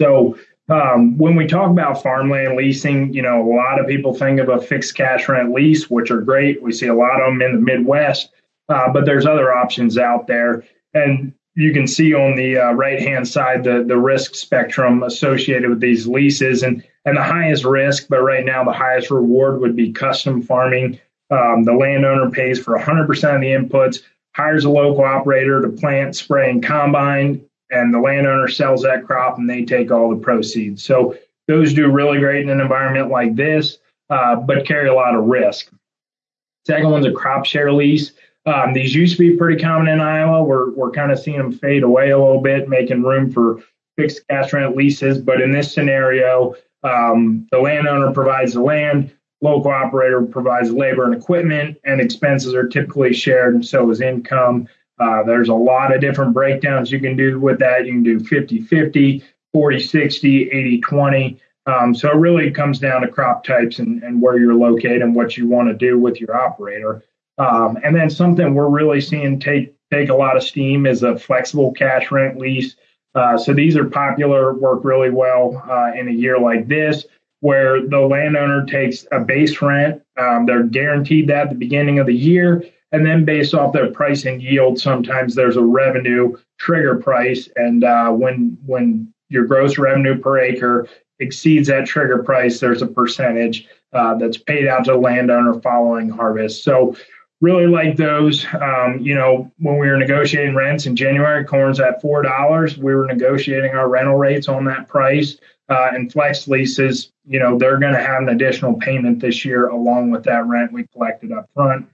So 0.00 0.36
um, 0.68 1.18
when 1.18 1.36
we 1.36 1.46
talk 1.46 1.70
about 1.70 2.02
farmland 2.02 2.56
leasing, 2.56 3.12
you 3.12 3.22
know, 3.22 3.42
a 3.42 3.54
lot 3.54 3.80
of 3.80 3.86
people 3.86 4.14
think 4.14 4.40
of 4.40 4.48
a 4.48 4.60
fixed 4.60 4.94
cash 4.94 5.28
rent 5.28 5.52
lease, 5.52 5.90
which 5.90 6.10
are 6.10 6.20
great. 6.20 6.62
We 6.62 6.72
see 6.72 6.86
a 6.86 6.94
lot 6.94 7.20
of 7.20 7.26
them 7.26 7.42
in 7.42 7.54
the 7.56 7.60
Midwest, 7.60 8.30
uh, 8.68 8.92
but 8.92 9.04
there's 9.04 9.26
other 9.26 9.52
options 9.52 9.98
out 9.98 10.26
there. 10.26 10.64
And 10.94 11.34
you 11.54 11.72
can 11.72 11.86
see 11.86 12.14
on 12.14 12.36
the 12.36 12.58
uh, 12.58 12.72
right 12.72 13.00
hand 13.00 13.28
side 13.28 13.64
the, 13.64 13.84
the 13.86 13.98
risk 13.98 14.34
spectrum 14.34 15.02
associated 15.02 15.68
with 15.68 15.80
these 15.80 16.06
leases. 16.06 16.62
And, 16.62 16.82
and 17.04 17.16
the 17.16 17.22
highest 17.22 17.64
risk, 17.64 18.06
but 18.08 18.22
right 18.22 18.44
now 18.44 18.64
the 18.64 18.72
highest 18.72 19.10
reward 19.10 19.60
would 19.60 19.76
be 19.76 19.92
custom 19.92 20.42
farming. 20.42 20.98
Um, 21.30 21.64
the 21.64 21.72
landowner 21.72 22.30
pays 22.30 22.62
for 22.62 22.78
100% 22.78 23.08
of 23.34 23.40
the 23.40 23.48
inputs, 23.48 24.02
hires 24.34 24.64
a 24.64 24.70
local 24.70 25.04
operator 25.04 25.60
to 25.60 25.68
plant, 25.68 26.16
spray, 26.16 26.50
and 26.50 26.64
combine, 26.64 27.44
and 27.70 27.92
the 27.92 27.98
landowner 27.98 28.48
sells 28.48 28.82
that 28.82 29.04
crop 29.04 29.38
and 29.38 29.48
they 29.48 29.64
take 29.64 29.90
all 29.90 30.10
the 30.10 30.16
proceeds. 30.16 30.82
So 30.82 31.16
those 31.48 31.74
do 31.74 31.90
really 31.90 32.18
great 32.18 32.42
in 32.42 32.50
an 32.50 32.60
environment 32.60 33.10
like 33.10 33.34
this, 33.34 33.78
uh, 34.10 34.36
but 34.36 34.66
carry 34.66 34.88
a 34.88 34.94
lot 34.94 35.14
of 35.14 35.24
risk. 35.24 35.70
Second 36.66 36.90
one's 36.90 37.06
a 37.06 37.12
crop 37.12 37.44
share 37.44 37.72
lease. 37.72 38.12
Um, 38.46 38.72
these 38.72 38.94
used 38.94 39.16
to 39.16 39.30
be 39.30 39.36
pretty 39.36 39.62
common 39.62 39.88
in 39.88 40.00
Iowa. 40.00 40.42
We're, 40.42 40.70
we're 40.72 40.90
kind 40.90 41.12
of 41.12 41.18
seeing 41.18 41.38
them 41.38 41.52
fade 41.52 41.82
away 41.82 42.10
a 42.10 42.18
little 42.18 42.40
bit, 42.40 42.68
making 42.68 43.02
room 43.02 43.30
for 43.30 43.62
fixed 43.96 44.26
cash 44.28 44.52
rent 44.52 44.76
leases. 44.76 45.18
But 45.18 45.40
in 45.40 45.52
this 45.52 45.72
scenario, 45.72 46.54
um, 46.82 47.46
the 47.50 47.58
landowner 47.58 48.12
provides 48.12 48.54
the 48.54 48.60
land, 48.60 49.12
local 49.42 49.72
operator 49.72 50.22
provides 50.22 50.70
labor 50.70 51.04
and 51.04 51.14
equipment, 51.14 51.78
and 51.84 52.00
expenses 52.00 52.54
are 52.54 52.68
typically 52.68 53.12
shared, 53.12 53.54
and 53.54 53.66
so 53.66 53.90
is 53.90 54.00
income. 54.00 54.68
Uh, 54.98 55.22
there's 55.24 55.48
a 55.48 55.54
lot 55.54 55.94
of 55.94 56.00
different 56.00 56.32
breakdowns 56.32 56.90
you 56.90 57.00
can 57.00 57.16
do 57.16 57.38
with 57.40 57.58
that. 57.58 57.84
You 57.84 57.92
can 57.92 58.02
do 58.02 58.20
50 58.20 58.62
50, 58.62 59.24
40 59.52 59.80
60, 59.80 60.50
80 60.50 60.80
20. 60.80 61.40
Um, 61.66 61.94
so 61.94 62.08
it 62.10 62.16
really 62.16 62.50
comes 62.50 62.78
down 62.78 63.02
to 63.02 63.08
crop 63.08 63.44
types 63.44 63.78
and, 63.78 64.02
and 64.02 64.20
where 64.20 64.38
you're 64.38 64.54
located 64.54 65.02
and 65.02 65.14
what 65.14 65.36
you 65.36 65.46
want 65.46 65.68
to 65.68 65.74
do 65.74 65.98
with 65.98 66.20
your 66.20 66.36
operator. 66.36 67.04
Um, 67.38 67.78
and 67.82 67.94
then 67.94 68.10
something 68.10 68.54
we're 68.54 68.68
really 68.68 69.00
seeing 69.00 69.40
take 69.40 69.74
take 69.90 70.08
a 70.08 70.14
lot 70.14 70.36
of 70.36 70.42
steam 70.42 70.86
is 70.86 71.02
a 71.02 71.18
flexible 71.18 71.72
cash 71.72 72.10
rent 72.10 72.38
lease. 72.38 72.76
Uh, 73.14 73.36
so 73.36 73.52
these 73.52 73.76
are 73.76 73.84
popular, 73.84 74.54
work 74.54 74.84
really 74.84 75.10
well 75.10 75.62
uh, 75.68 75.92
in 75.98 76.08
a 76.08 76.12
year 76.12 76.38
like 76.38 76.66
this 76.66 77.04
where 77.42 77.84
the 77.84 77.98
landowner 77.98 78.64
takes 78.64 79.04
a 79.10 79.18
base 79.18 79.60
rent. 79.60 80.00
Um, 80.16 80.46
they're 80.46 80.62
guaranteed 80.62 81.26
that 81.28 81.46
at 81.46 81.48
the 81.48 81.56
beginning 81.56 81.98
of 81.98 82.06
the 82.06 82.14
year. 82.14 82.64
And 82.92 83.04
then 83.04 83.24
based 83.24 83.52
off 83.52 83.72
their 83.72 83.90
price 83.90 84.24
and 84.26 84.40
yield, 84.40 84.78
sometimes 84.78 85.34
there's 85.34 85.56
a 85.56 85.62
revenue 85.62 86.36
trigger 86.58 86.96
price. 86.96 87.48
And 87.56 87.82
uh, 87.82 88.12
when 88.12 88.56
when 88.64 89.12
your 89.28 89.44
gross 89.44 89.76
revenue 89.76 90.18
per 90.18 90.38
acre 90.38 90.88
exceeds 91.18 91.66
that 91.66 91.86
trigger 91.86 92.22
price, 92.22 92.60
there's 92.60 92.80
a 92.80 92.86
percentage 92.86 93.66
uh, 93.92 94.14
that's 94.14 94.38
paid 94.38 94.68
out 94.68 94.84
to 94.84 94.92
the 94.92 94.98
landowner 94.98 95.60
following 95.60 96.10
harvest. 96.10 96.62
So 96.62 96.96
really 97.40 97.66
like 97.66 97.96
those. 97.96 98.46
Um, 98.54 99.00
you 99.00 99.16
know, 99.16 99.50
when 99.58 99.78
we 99.78 99.88
were 99.88 99.96
negotiating 99.96 100.54
rents 100.54 100.86
in 100.86 100.94
January, 100.94 101.44
corn's 101.44 101.80
at 101.80 102.00
four 102.00 102.22
dollars. 102.22 102.78
We 102.78 102.94
were 102.94 103.06
negotiating 103.06 103.72
our 103.72 103.88
rental 103.88 104.14
rates 104.16 104.46
on 104.48 104.64
that 104.66 104.86
price 104.86 105.38
uh, 105.68 105.90
and 105.92 106.12
flex 106.12 106.48
leases, 106.48 107.12
you 107.24 107.38
know, 107.38 107.56
they're 107.56 107.78
going 107.78 107.94
to 107.94 108.02
have 108.02 108.22
an 108.22 108.28
additional 108.28 108.74
payment 108.74 109.20
this 109.20 109.44
year 109.44 109.68
along 109.68 110.10
with 110.10 110.24
that 110.24 110.46
rent 110.46 110.72
we 110.72 110.86
collected 110.88 111.32
up 111.32 111.48
front. 111.54 111.86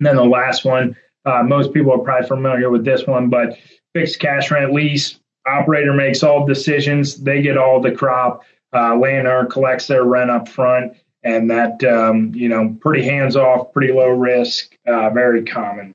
And 0.00 0.06
then 0.06 0.16
the 0.16 0.24
last 0.24 0.64
one, 0.64 0.96
uh, 1.24 1.42
most 1.42 1.72
people 1.72 1.92
are 1.92 1.98
probably 1.98 2.28
familiar 2.28 2.70
with 2.70 2.84
this 2.84 3.06
one, 3.06 3.30
but 3.30 3.58
fixed 3.94 4.20
cash 4.20 4.50
rent 4.50 4.72
lease, 4.72 5.18
operator 5.46 5.92
makes 5.92 6.22
all 6.22 6.46
decisions, 6.46 7.16
they 7.16 7.42
get 7.42 7.58
all 7.58 7.80
the 7.80 7.92
crop. 7.92 8.42
Uh, 8.72 8.96
landowner 8.96 9.46
collects 9.46 9.86
their 9.86 10.02
rent 10.02 10.30
up 10.30 10.48
front, 10.48 10.96
and 11.22 11.48
that 11.48 11.82
um, 11.84 12.34
you 12.34 12.48
know 12.48 12.76
pretty 12.80 13.04
hands 13.04 13.36
off, 13.36 13.72
pretty 13.72 13.92
low 13.92 14.08
risk, 14.08 14.76
uh, 14.86 15.10
very 15.10 15.44
common. 15.44 15.94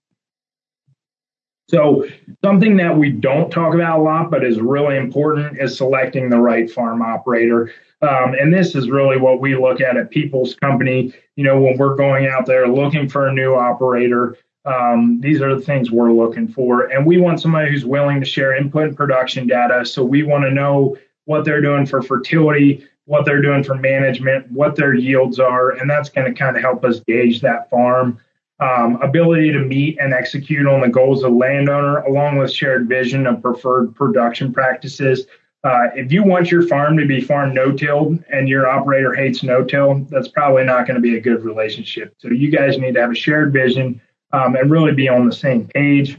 So 1.69 2.07
something 2.43 2.77
that 2.77 2.97
we 2.97 3.11
don't 3.11 3.51
talk 3.51 3.75
about 3.75 3.99
a 3.99 4.01
lot, 4.01 4.31
but 4.31 4.43
is 4.43 4.59
really 4.59 4.97
important, 4.97 5.59
is 5.61 5.77
selecting 5.77 6.27
the 6.27 6.39
right 6.39 6.69
farm 6.69 7.03
operator. 7.03 7.71
Um, 8.01 8.33
and 8.33 8.51
this 8.51 8.73
is 8.73 8.89
really 8.89 9.17
what 9.17 9.39
we 9.39 9.55
look 9.55 9.79
at 9.79 9.95
at 9.95 10.09
People's 10.09 10.55
Company. 10.55 11.13
You 11.35 11.43
know, 11.43 11.61
when 11.61 11.77
we're 11.77 11.95
going 11.95 12.25
out 12.25 12.47
there 12.47 12.67
looking 12.67 13.07
for 13.07 13.27
a 13.27 13.33
new 13.33 13.53
operator, 13.53 14.35
um, 14.65 15.21
these 15.21 15.41
are 15.41 15.53
the 15.53 15.61
things 15.61 15.91
we're 15.91 16.11
looking 16.11 16.47
for. 16.47 16.85
And 16.87 17.05
we 17.05 17.19
want 17.19 17.39
somebody 17.39 17.69
who's 17.69 17.85
willing 17.85 18.19
to 18.19 18.25
share 18.25 18.55
input 18.55 18.87
and 18.87 18.97
production 18.97 19.45
data. 19.45 19.85
So 19.85 20.03
we 20.03 20.23
want 20.23 20.45
to 20.45 20.51
know 20.51 20.97
what 21.25 21.45
they're 21.45 21.61
doing 21.61 21.85
for 21.85 22.01
fertility, 22.01 22.83
what 23.05 23.25
they're 23.25 23.43
doing 23.43 23.63
for 23.63 23.75
management, 23.75 24.51
what 24.51 24.75
their 24.75 24.95
yields 24.95 25.39
are, 25.39 25.71
and 25.71 25.87
that's 25.87 26.09
going 26.09 26.33
to 26.33 26.37
kind 26.37 26.55
of 26.55 26.63
help 26.63 26.83
us 26.83 26.99
gauge 27.01 27.41
that 27.41 27.69
farm. 27.69 28.19
Um, 28.61 29.01
ability 29.01 29.53
to 29.53 29.59
meet 29.59 29.97
and 29.99 30.13
execute 30.13 30.67
on 30.67 30.81
the 30.81 30.89
goals 30.89 31.23
of 31.23 31.31
landowner, 31.31 31.99
along 31.99 32.37
with 32.37 32.51
shared 32.51 32.89
vision 32.89 33.25
of 33.25 33.41
preferred 33.41 33.95
production 33.95 34.51
practices. 34.51 35.27
Uh, 35.63 35.87
if 35.95 36.11
you 36.11 36.23
want 36.23 36.51
your 36.51 36.67
farm 36.67 36.97
to 36.97 37.05
be 37.05 37.19
farm 37.21 37.53
no-till 37.53 38.17
and 38.29 38.47
your 38.47 38.67
operator 38.67 39.13
hates 39.13 39.43
no-till, 39.43 40.05
that's 40.09 40.29
probably 40.29 40.63
not 40.63 40.87
going 40.87 40.95
to 40.95 41.01
be 41.01 41.17
a 41.17 41.21
good 41.21 41.43
relationship. 41.43 42.13
So 42.17 42.29
you 42.29 42.49
guys 42.49 42.77
need 42.77 42.95
to 42.95 43.01
have 43.01 43.11
a 43.11 43.15
shared 43.15 43.51
vision 43.51 44.01
um, 44.31 44.55
and 44.55 44.71
really 44.71 44.93
be 44.93 45.09
on 45.09 45.25
the 45.25 45.33
same 45.33 45.67
page. 45.67 46.17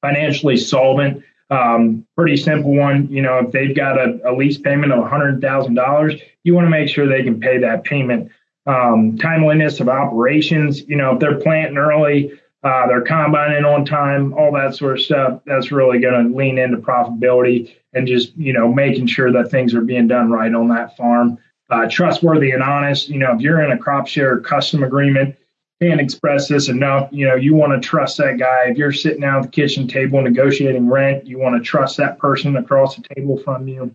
Financially 0.00 0.56
solvent, 0.56 1.22
um, 1.50 2.06
pretty 2.16 2.36
simple 2.36 2.74
one. 2.74 3.08
You 3.08 3.22
know, 3.22 3.38
if 3.38 3.52
they've 3.52 3.74
got 3.74 3.98
a, 3.98 4.18
a 4.24 4.32
lease 4.32 4.58
payment 4.58 4.92
of 4.92 5.04
$100,000, 5.04 6.22
you 6.44 6.54
want 6.54 6.66
to 6.66 6.70
make 6.70 6.88
sure 6.88 7.06
they 7.06 7.22
can 7.22 7.40
pay 7.40 7.58
that 7.58 7.84
payment. 7.84 8.30
Um, 8.68 9.16
timeliness 9.16 9.80
of 9.80 9.88
operations, 9.88 10.82
you 10.82 10.96
know, 10.96 11.14
if 11.14 11.20
they're 11.20 11.40
planting 11.40 11.78
early, 11.78 12.38
uh, 12.62 12.86
they're 12.86 13.00
combining 13.00 13.64
on 13.64 13.84
time, 13.84 14.34
all 14.34 14.52
that 14.52 14.74
sort 14.76 14.98
of 14.98 15.04
stuff, 15.04 15.40
that's 15.46 15.72
really 15.72 16.00
going 16.00 16.28
to 16.28 16.36
lean 16.36 16.58
into 16.58 16.76
profitability 16.76 17.74
and 17.94 18.06
just, 18.06 18.36
you 18.36 18.52
know, 18.52 18.70
making 18.70 19.06
sure 19.06 19.32
that 19.32 19.50
things 19.50 19.74
are 19.74 19.80
being 19.80 20.06
done 20.06 20.30
right 20.30 20.54
on 20.54 20.68
that 20.68 20.96
farm. 20.96 21.38
Uh, 21.70 21.88
trustworthy 21.88 22.50
and 22.50 22.62
honest, 22.62 23.08
you 23.08 23.18
know, 23.18 23.32
if 23.34 23.40
you're 23.40 23.62
in 23.62 23.72
a 23.72 23.78
crop 23.78 24.06
share 24.06 24.38
custom 24.40 24.82
agreement, 24.82 25.34
can't 25.80 26.00
express 26.00 26.48
this 26.48 26.68
enough. 26.68 27.08
You 27.12 27.28
know, 27.28 27.36
you 27.36 27.54
want 27.54 27.80
to 27.80 27.88
trust 27.88 28.18
that 28.18 28.38
guy. 28.38 28.64
If 28.66 28.76
you're 28.76 28.92
sitting 28.92 29.20
down 29.20 29.38
at 29.38 29.42
the 29.44 29.48
kitchen 29.48 29.86
table 29.86 30.20
negotiating 30.20 30.88
rent, 30.88 31.26
you 31.26 31.38
want 31.38 31.56
to 31.56 31.62
trust 31.62 31.96
that 31.98 32.18
person 32.18 32.56
across 32.56 32.96
the 32.96 33.02
table 33.14 33.38
from 33.38 33.68
you. 33.68 33.94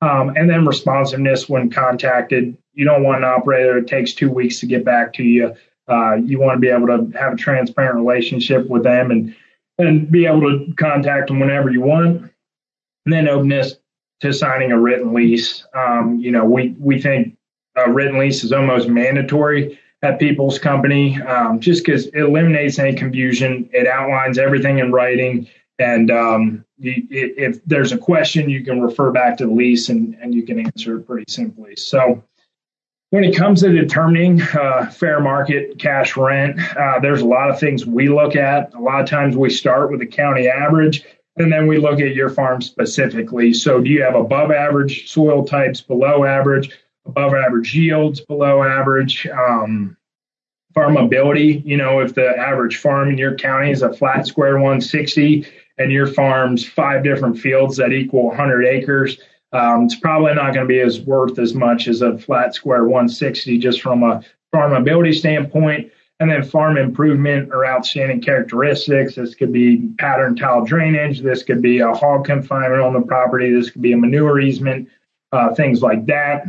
Um, 0.00 0.34
and 0.36 0.50
then 0.50 0.66
responsiveness 0.66 1.48
when 1.48 1.70
contacted. 1.70 2.56
You 2.74 2.84
don't 2.84 3.02
want 3.02 3.18
an 3.18 3.24
operator 3.24 3.80
that 3.80 3.88
takes 3.88 4.12
two 4.12 4.30
weeks 4.30 4.60
to 4.60 4.66
get 4.66 4.84
back 4.84 5.12
to 5.14 5.22
you. 5.22 5.54
Uh, 5.88 6.14
you 6.16 6.40
want 6.40 6.56
to 6.56 6.60
be 6.60 6.68
able 6.68 6.86
to 6.88 7.18
have 7.18 7.34
a 7.34 7.36
transparent 7.36 7.96
relationship 7.96 8.68
with 8.68 8.82
them 8.82 9.10
and 9.10 9.34
and 9.78 10.10
be 10.10 10.26
able 10.26 10.42
to 10.42 10.72
contact 10.74 11.28
them 11.28 11.40
whenever 11.40 11.70
you 11.70 11.80
want. 11.80 12.30
And 13.06 13.12
then 13.12 13.28
openness 13.28 13.74
to 14.20 14.32
signing 14.32 14.72
a 14.72 14.80
written 14.80 15.12
lease. 15.12 15.64
Um, 15.74 16.18
you 16.18 16.30
know, 16.30 16.44
we 16.44 16.74
we 16.78 17.00
think 17.00 17.36
a 17.76 17.90
written 17.90 18.18
lease 18.18 18.44
is 18.44 18.52
almost 18.52 18.88
mandatory 18.88 19.78
at 20.02 20.18
People's 20.18 20.58
Company, 20.58 21.20
um, 21.22 21.60
just 21.60 21.84
because 21.84 22.06
it 22.06 22.20
eliminates 22.20 22.78
any 22.78 22.94
confusion. 22.94 23.68
It 23.72 23.86
outlines 23.86 24.38
everything 24.38 24.78
in 24.78 24.92
writing, 24.92 25.48
and 25.78 26.10
um, 26.10 26.64
if 26.78 27.64
there's 27.64 27.92
a 27.92 27.98
question, 27.98 28.48
you 28.48 28.64
can 28.64 28.80
refer 28.80 29.10
back 29.10 29.36
to 29.38 29.46
the 29.46 29.52
lease 29.52 29.88
and, 29.88 30.16
and 30.20 30.34
you 30.34 30.44
can 30.44 30.60
answer 30.60 30.96
it 30.96 31.06
pretty 31.06 31.24
simply. 31.28 31.76
So, 31.76 32.22
when 33.10 33.22
it 33.22 33.36
comes 33.36 33.60
to 33.60 33.70
determining 33.70 34.42
uh, 34.42 34.90
fair 34.90 35.20
market 35.20 35.78
cash 35.78 36.16
rent, 36.16 36.58
uh, 36.76 36.98
there's 36.98 37.20
a 37.20 37.26
lot 37.26 37.48
of 37.48 37.60
things 37.60 37.86
we 37.86 38.08
look 38.08 38.34
at. 38.34 38.74
A 38.74 38.80
lot 38.80 39.00
of 39.00 39.08
times 39.08 39.36
we 39.36 39.50
start 39.50 39.90
with 39.90 40.00
the 40.00 40.06
county 40.06 40.48
average 40.48 41.04
and 41.36 41.52
then 41.52 41.66
we 41.66 41.78
look 41.78 42.00
at 42.00 42.14
your 42.14 42.28
farm 42.28 42.60
specifically. 42.60 43.54
So, 43.54 43.80
do 43.80 43.90
you 43.90 44.02
have 44.02 44.14
above 44.14 44.50
average 44.50 45.10
soil 45.10 45.44
types, 45.44 45.80
below 45.80 46.24
average? 46.24 46.70
above 47.06 47.34
average 47.34 47.74
yields, 47.74 48.20
below 48.20 48.62
average 48.62 49.26
um, 49.26 49.96
farmability. 50.74 51.64
You 51.64 51.76
know, 51.76 52.00
if 52.00 52.14
the 52.14 52.26
average 52.26 52.76
farm 52.76 53.10
in 53.10 53.18
your 53.18 53.34
county 53.36 53.70
is 53.70 53.82
a 53.82 53.92
flat 53.92 54.26
square 54.26 54.54
160 54.54 55.46
and 55.78 55.90
your 55.90 56.06
farm's 56.06 56.66
five 56.66 57.02
different 57.02 57.38
fields 57.38 57.76
that 57.76 57.92
equal 57.92 58.26
100 58.28 58.64
acres, 58.64 59.18
um, 59.52 59.84
it's 59.84 59.94
probably 59.94 60.34
not 60.34 60.52
going 60.54 60.66
to 60.66 60.72
be 60.72 60.80
as 60.80 61.00
worth 61.00 61.38
as 61.38 61.54
much 61.54 61.88
as 61.88 62.02
a 62.02 62.18
flat 62.18 62.54
square 62.54 62.84
160 62.84 63.58
just 63.58 63.80
from 63.80 64.02
a 64.02 64.22
farmability 64.54 65.14
standpoint. 65.14 65.90
And 66.20 66.30
then 66.30 66.44
farm 66.44 66.76
improvement 66.78 67.50
or 67.52 67.66
outstanding 67.66 68.20
characteristics. 68.20 69.16
This 69.16 69.34
could 69.34 69.52
be 69.52 69.88
pattern 69.98 70.36
tile 70.36 70.64
drainage. 70.64 71.20
This 71.20 71.42
could 71.42 71.60
be 71.60 71.80
a 71.80 71.92
hog 71.92 72.24
confinement 72.24 72.80
on 72.80 72.92
the 72.92 73.00
property. 73.00 73.52
This 73.52 73.70
could 73.70 73.82
be 73.82 73.92
a 73.92 73.96
manure 73.96 74.40
easement, 74.40 74.88
uh, 75.32 75.54
things 75.54 75.82
like 75.82 76.06
that. 76.06 76.46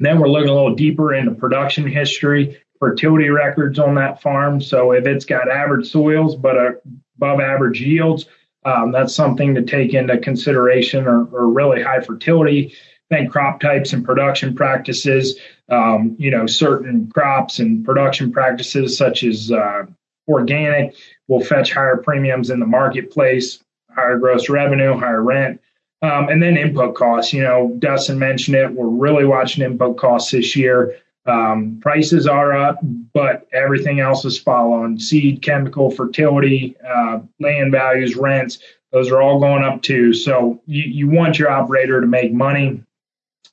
Then 0.00 0.18
we're 0.18 0.28
looking 0.28 0.48
a 0.48 0.54
little 0.54 0.74
deeper 0.74 1.14
into 1.14 1.32
production 1.32 1.86
history, 1.86 2.58
fertility 2.78 3.28
records 3.28 3.78
on 3.78 3.94
that 3.96 4.22
farm. 4.22 4.60
So 4.60 4.92
if 4.92 5.06
it's 5.06 5.26
got 5.26 5.50
average 5.50 5.90
soils 5.90 6.34
but 6.34 6.82
above 7.16 7.40
average 7.40 7.80
yields, 7.80 8.26
um, 8.64 8.92
that's 8.92 9.14
something 9.14 9.54
to 9.54 9.62
take 9.62 9.94
into 9.94 10.18
consideration 10.18 11.06
or, 11.06 11.24
or, 11.26 11.48
really 11.48 11.82
high 11.82 12.00
fertility. 12.00 12.74
Then 13.10 13.28
crop 13.28 13.60
types 13.60 13.92
and 13.92 14.04
production 14.04 14.54
practices. 14.54 15.38
Um, 15.68 16.16
you 16.18 16.30
know, 16.30 16.46
certain 16.46 17.08
crops 17.08 17.58
and 17.58 17.84
production 17.84 18.32
practices 18.32 18.98
such 18.98 19.22
as 19.22 19.52
uh, 19.52 19.86
organic 20.26 20.94
will 21.28 21.40
fetch 21.40 21.72
higher 21.72 21.96
premiums 21.96 22.50
in 22.50 22.60
the 22.60 22.66
marketplace, 22.66 23.62
higher 23.90 24.18
gross 24.18 24.48
revenue, 24.48 24.98
higher 24.98 25.22
rent. 25.22 25.60
Um, 26.00 26.28
and 26.28 26.42
then 26.42 26.56
input 26.56 26.94
costs. 26.94 27.32
You 27.32 27.42
know, 27.42 27.74
Dustin 27.78 28.18
mentioned 28.18 28.56
it. 28.56 28.72
We're 28.72 28.86
really 28.86 29.24
watching 29.24 29.64
input 29.64 29.96
costs 29.96 30.30
this 30.30 30.54
year. 30.54 30.96
Um, 31.28 31.78
prices 31.80 32.26
are 32.26 32.56
up, 32.56 32.78
but 32.82 33.46
everything 33.52 34.00
else 34.00 34.24
is 34.24 34.38
following. 34.38 34.98
Seed, 34.98 35.42
chemical, 35.42 35.90
fertility, 35.90 36.76
uh, 36.86 37.20
land 37.38 37.72
values, 37.72 38.16
rents, 38.16 38.58
those 38.92 39.10
are 39.10 39.20
all 39.20 39.38
going 39.38 39.62
up 39.62 39.82
too. 39.82 40.12
So 40.14 40.60
you, 40.66 40.82
you 40.82 41.08
want 41.08 41.38
your 41.38 41.50
operator 41.50 42.00
to 42.00 42.06
make 42.06 42.32
money. 42.32 42.82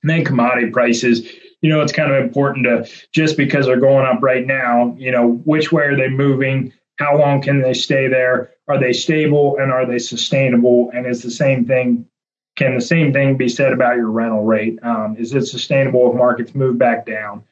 And 0.01 0.09
then 0.09 0.23
commodity 0.23 0.71
prices. 0.71 1.29
You 1.61 1.69
know, 1.69 1.81
it's 1.81 1.91
kind 1.91 2.11
of 2.11 2.23
important 2.23 2.65
to 2.65 2.89
just 3.11 3.37
because 3.37 3.65
they're 3.65 3.79
going 3.79 4.05
up 4.05 4.21
right 4.21 4.45
now, 4.45 4.95
you 4.97 5.11
know, 5.11 5.31
which 5.45 5.71
way 5.71 5.83
are 5.85 5.97
they 5.97 6.09
moving? 6.09 6.71
How 6.97 7.17
long 7.17 7.41
can 7.41 7.61
they 7.61 7.73
stay 7.73 8.07
there? 8.07 8.51
Are 8.67 8.79
they 8.79 8.93
stable 8.93 9.57
and 9.57 9.71
are 9.71 9.85
they 9.85 9.99
sustainable? 9.99 10.91
And 10.93 11.05
it's 11.05 11.23
the 11.23 11.31
same 11.31 11.65
thing 11.65 12.07
can 12.55 12.73
the 12.73 12.81
same 12.81 13.11
thing 13.11 13.35
be 13.35 13.49
said 13.49 13.73
about 13.73 13.97
your 13.97 14.09
rental 14.09 14.45
rate? 14.45 14.79
Um, 14.81 15.17
is 15.17 15.33
it 15.33 15.45
sustainable 15.45 16.09
if 16.09 16.15
markets 16.15 16.55
move 16.55 16.77
back 16.77 17.05
down? 17.05 17.43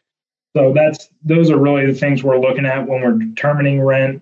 So 0.56 0.72
that's 0.74 1.10
those 1.24 1.50
are 1.50 1.58
really 1.58 1.86
the 1.86 1.98
things 1.98 2.24
we're 2.24 2.40
looking 2.40 2.66
at 2.66 2.88
when 2.88 3.02
we're 3.02 3.18
determining 3.18 3.82
rent. 3.82 4.22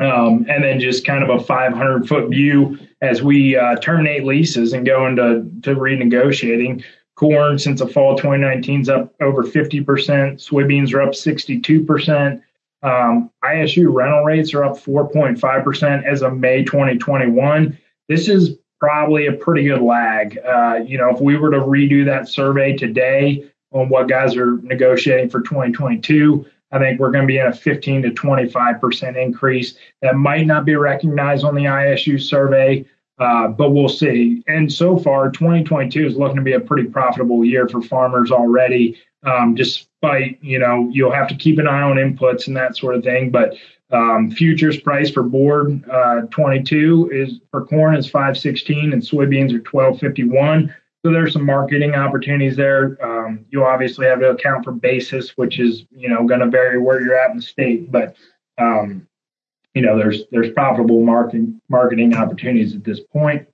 Um, 0.00 0.44
and 0.48 0.64
then 0.64 0.80
just 0.80 1.06
kind 1.06 1.22
of 1.22 1.30
a 1.30 1.42
500 1.42 2.08
foot 2.08 2.28
view 2.28 2.78
as 3.00 3.22
we 3.22 3.56
uh, 3.56 3.76
terminate 3.76 4.24
leases 4.24 4.72
and 4.72 4.84
go 4.84 5.06
into 5.06 5.48
to 5.62 5.76
renegotiating. 5.76 6.84
Corn 7.16 7.60
since 7.60 7.78
the 7.78 7.86
fall 7.86 8.16
2019 8.16 8.80
is 8.80 8.88
up 8.88 9.14
over 9.20 9.44
50%. 9.44 9.84
Soybeans 9.84 10.92
are 10.92 11.00
up 11.00 11.12
62%. 11.12 12.42
Um, 12.82 13.30
ISU 13.44 13.94
rental 13.94 14.24
rates 14.24 14.52
are 14.52 14.64
up 14.64 14.76
4.5% 14.76 16.04
as 16.04 16.22
of 16.22 16.36
May 16.36 16.64
2021. 16.64 17.78
This 18.08 18.28
is 18.28 18.58
probably 18.80 19.28
a 19.28 19.32
pretty 19.32 19.62
good 19.62 19.80
lag. 19.80 20.38
Uh, 20.38 20.80
you 20.84 20.98
know, 20.98 21.08
if 21.10 21.20
we 21.20 21.36
were 21.36 21.52
to 21.52 21.60
redo 21.60 22.04
that 22.04 22.28
survey 22.28 22.76
today 22.76 23.48
on 23.74 23.88
what 23.88 24.08
guys 24.08 24.36
are 24.36 24.56
negotiating 24.62 25.28
for 25.28 25.40
2022, 25.40 26.46
I 26.72 26.78
think 26.78 26.98
we're 26.98 27.10
going 27.10 27.24
to 27.24 27.28
be 27.28 27.38
in 27.38 27.46
a 27.46 27.52
15 27.52 28.02
to 28.02 28.10
25 28.10 28.80
percent 28.80 29.16
increase. 29.16 29.76
That 30.00 30.16
might 30.16 30.46
not 30.46 30.64
be 30.64 30.76
recognized 30.76 31.44
on 31.44 31.54
the 31.54 31.64
ISU 31.64 32.20
survey, 32.20 32.84
uh, 33.18 33.48
but 33.48 33.70
we'll 33.70 33.88
see. 33.88 34.42
And 34.48 34.72
so 34.72 34.98
far, 34.98 35.30
2022 35.30 36.06
is 36.06 36.16
looking 36.16 36.36
to 36.36 36.42
be 36.42 36.54
a 36.54 36.60
pretty 36.60 36.88
profitable 36.88 37.44
year 37.44 37.68
for 37.68 37.82
farmers 37.82 38.30
already. 38.30 38.98
Um, 39.24 39.54
despite 39.54 40.42
you 40.42 40.58
know 40.58 40.88
you'll 40.92 41.12
have 41.12 41.28
to 41.28 41.34
keep 41.34 41.58
an 41.58 41.66
eye 41.66 41.82
on 41.82 41.96
inputs 41.96 42.46
and 42.46 42.56
that 42.56 42.76
sort 42.76 42.94
of 42.94 43.04
thing, 43.04 43.30
but 43.30 43.54
um, 43.90 44.30
futures 44.30 44.80
price 44.80 45.10
for 45.10 45.22
board 45.22 45.88
uh, 45.88 46.22
22 46.30 47.10
is 47.12 47.40
for 47.50 47.64
corn 47.64 47.94
is 47.94 48.06
516 48.06 48.92
and 48.92 49.00
soybeans 49.00 49.52
are 49.52 49.62
1251. 49.62 50.74
So 51.04 51.12
there's 51.12 51.34
some 51.34 51.44
marketing 51.44 51.94
opportunities 51.94 52.56
there. 52.56 52.96
Um, 53.04 53.44
you 53.50 53.64
obviously 53.64 54.06
have 54.06 54.20
to 54.20 54.30
account 54.30 54.64
for 54.64 54.72
basis, 54.72 55.36
which 55.36 55.60
is 55.60 55.84
you 55.90 56.08
know 56.08 56.24
going 56.24 56.40
to 56.40 56.48
vary 56.48 56.78
where 56.78 57.02
you're 57.02 57.14
at 57.14 57.30
in 57.30 57.36
the 57.36 57.42
state, 57.42 57.92
but 57.92 58.16
um, 58.56 59.06
you 59.74 59.82
know 59.82 59.98
there's 59.98 60.22
there's 60.30 60.50
profitable 60.52 61.04
marketing 61.04 61.60
marketing 61.68 62.14
opportunities 62.14 62.74
at 62.74 62.84
this 62.84 63.00
point. 63.00 63.46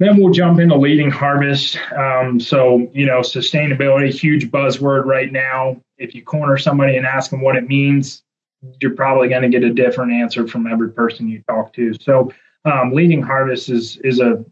then 0.00 0.18
we'll 0.18 0.32
jump 0.32 0.60
into 0.60 0.76
leading 0.76 1.10
harvest. 1.10 1.78
Um, 1.92 2.38
so, 2.40 2.90
you 2.92 3.06
know, 3.06 3.20
sustainability, 3.20 4.12
huge 4.12 4.50
buzzword 4.50 5.04
right 5.04 5.30
now. 5.32 5.80
If 5.98 6.14
you 6.14 6.22
corner 6.22 6.58
somebody 6.58 6.96
and 6.96 7.06
ask 7.06 7.30
them 7.30 7.42
what 7.42 7.56
it 7.56 7.68
means, 7.68 8.22
you're 8.80 8.94
probably 8.94 9.28
going 9.28 9.42
to 9.42 9.48
get 9.48 9.62
a 9.62 9.72
different 9.72 10.12
answer 10.12 10.46
from 10.46 10.66
every 10.66 10.90
person 10.92 11.28
you 11.28 11.42
talk 11.48 11.72
to. 11.74 11.94
So, 12.00 12.32
um, 12.66 12.92
leading 12.92 13.22
harvest 13.22 13.70
is 13.70 13.96
is 13.98 14.20
a 14.20 14.44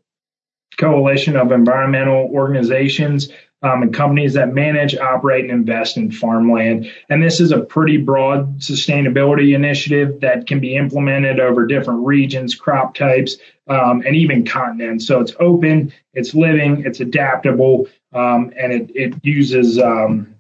coalition 0.77 1.37
of 1.37 1.53
environmental 1.53 2.31
organizations 2.33 3.31
um, 3.63 3.83
and 3.83 3.93
companies 3.93 4.35
that 4.35 4.55
manage, 4.55 4.97
operate, 4.97 5.45
and 5.45 5.53
invest 5.53 5.97
in 5.97 6.13
farmland. 6.13 6.91
And 7.09 7.23
this 7.23 7.41
is 7.41 7.51
a 7.51 7.61
pretty 7.61 7.97
broad 7.97 8.61
sustainability 8.61 9.55
initiative 9.55 10.21
that 10.21 10.47
can 10.47 10.61
be 10.61 10.77
implemented 10.77 11.41
over 11.41 11.67
different 11.67 12.07
regions, 12.07 12.55
crop 12.55 12.95
types, 12.95 13.37
um, 13.67 14.03
and 14.07 14.15
even 14.15 14.45
continents. 14.45 15.07
So 15.07 15.21
it's 15.21 15.33
open, 15.41 15.93
it's 16.15 16.35
living, 16.35 16.85
it's 16.87 17.01
adaptable, 17.01 17.89
um, 18.13 18.53
and 18.57 18.73
it, 18.73 18.91
it 18.95 19.15
uses 19.25 19.79
um, 19.79 20.38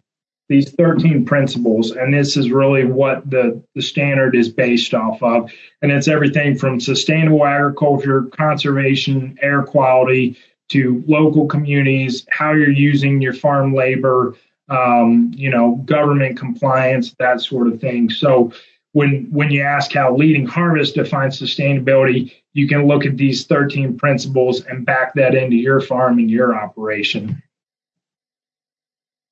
these 0.48 0.70
13 0.72 1.24
principles. 1.24 1.90
And 1.90 2.12
this 2.12 2.36
is 2.36 2.50
really 2.50 2.84
what 2.84 3.28
the, 3.28 3.62
the 3.74 3.82
standard 3.82 4.34
is 4.34 4.48
based 4.48 4.94
off 4.94 5.22
of. 5.22 5.52
And 5.82 5.92
it's 5.92 6.08
everything 6.08 6.56
from 6.56 6.80
sustainable 6.80 7.44
agriculture, 7.44 8.24
conservation, 8.24 9.38
air 9.42 9.62
quality, 9.62 10.36
to 10.68 11.02
local 11.06 11.46
communities, 11.46 12.26
how 12.30 12.52
you're 12.52 12.70
using 12.70 13.22
your 13.22 13.32
farm 13.32 13.74
labor, 13.74 14.36
um, 14.68 15.32
you 15.34 15.50
know, 15.50 15.76
government 15.86 16.38
compliance, 16.38 17.14
that 17.18 17.40
sort 17.40 17.68
of 17.68 17.80
thing. 17.80 18.10
So 18.10 18.52
when 18.92 19.28
when 19.30 19.50
you 19.50 19.62
ask 19.62 19.92
how 19.92 20.14
leading 20.14 20.46
harvest 20.46 20.94
defines 20.94 21.40
sustainability, 21.40 22.32
you 22.52 22.68
can 22.68 22.86
look 22.86 23.06
at 23.06 23.16
these 23.16 23.46
13 23.46 23.96
principles 23.96 24.64
and 24.64 24.84
back 24.84 25.14
that 25.14 25.34
into 25.34 25.56
your 25.56 25.80
farm 25.80 26.18
and 26.18 26.30
your 26.30 26.54
operation. 26.54 27.42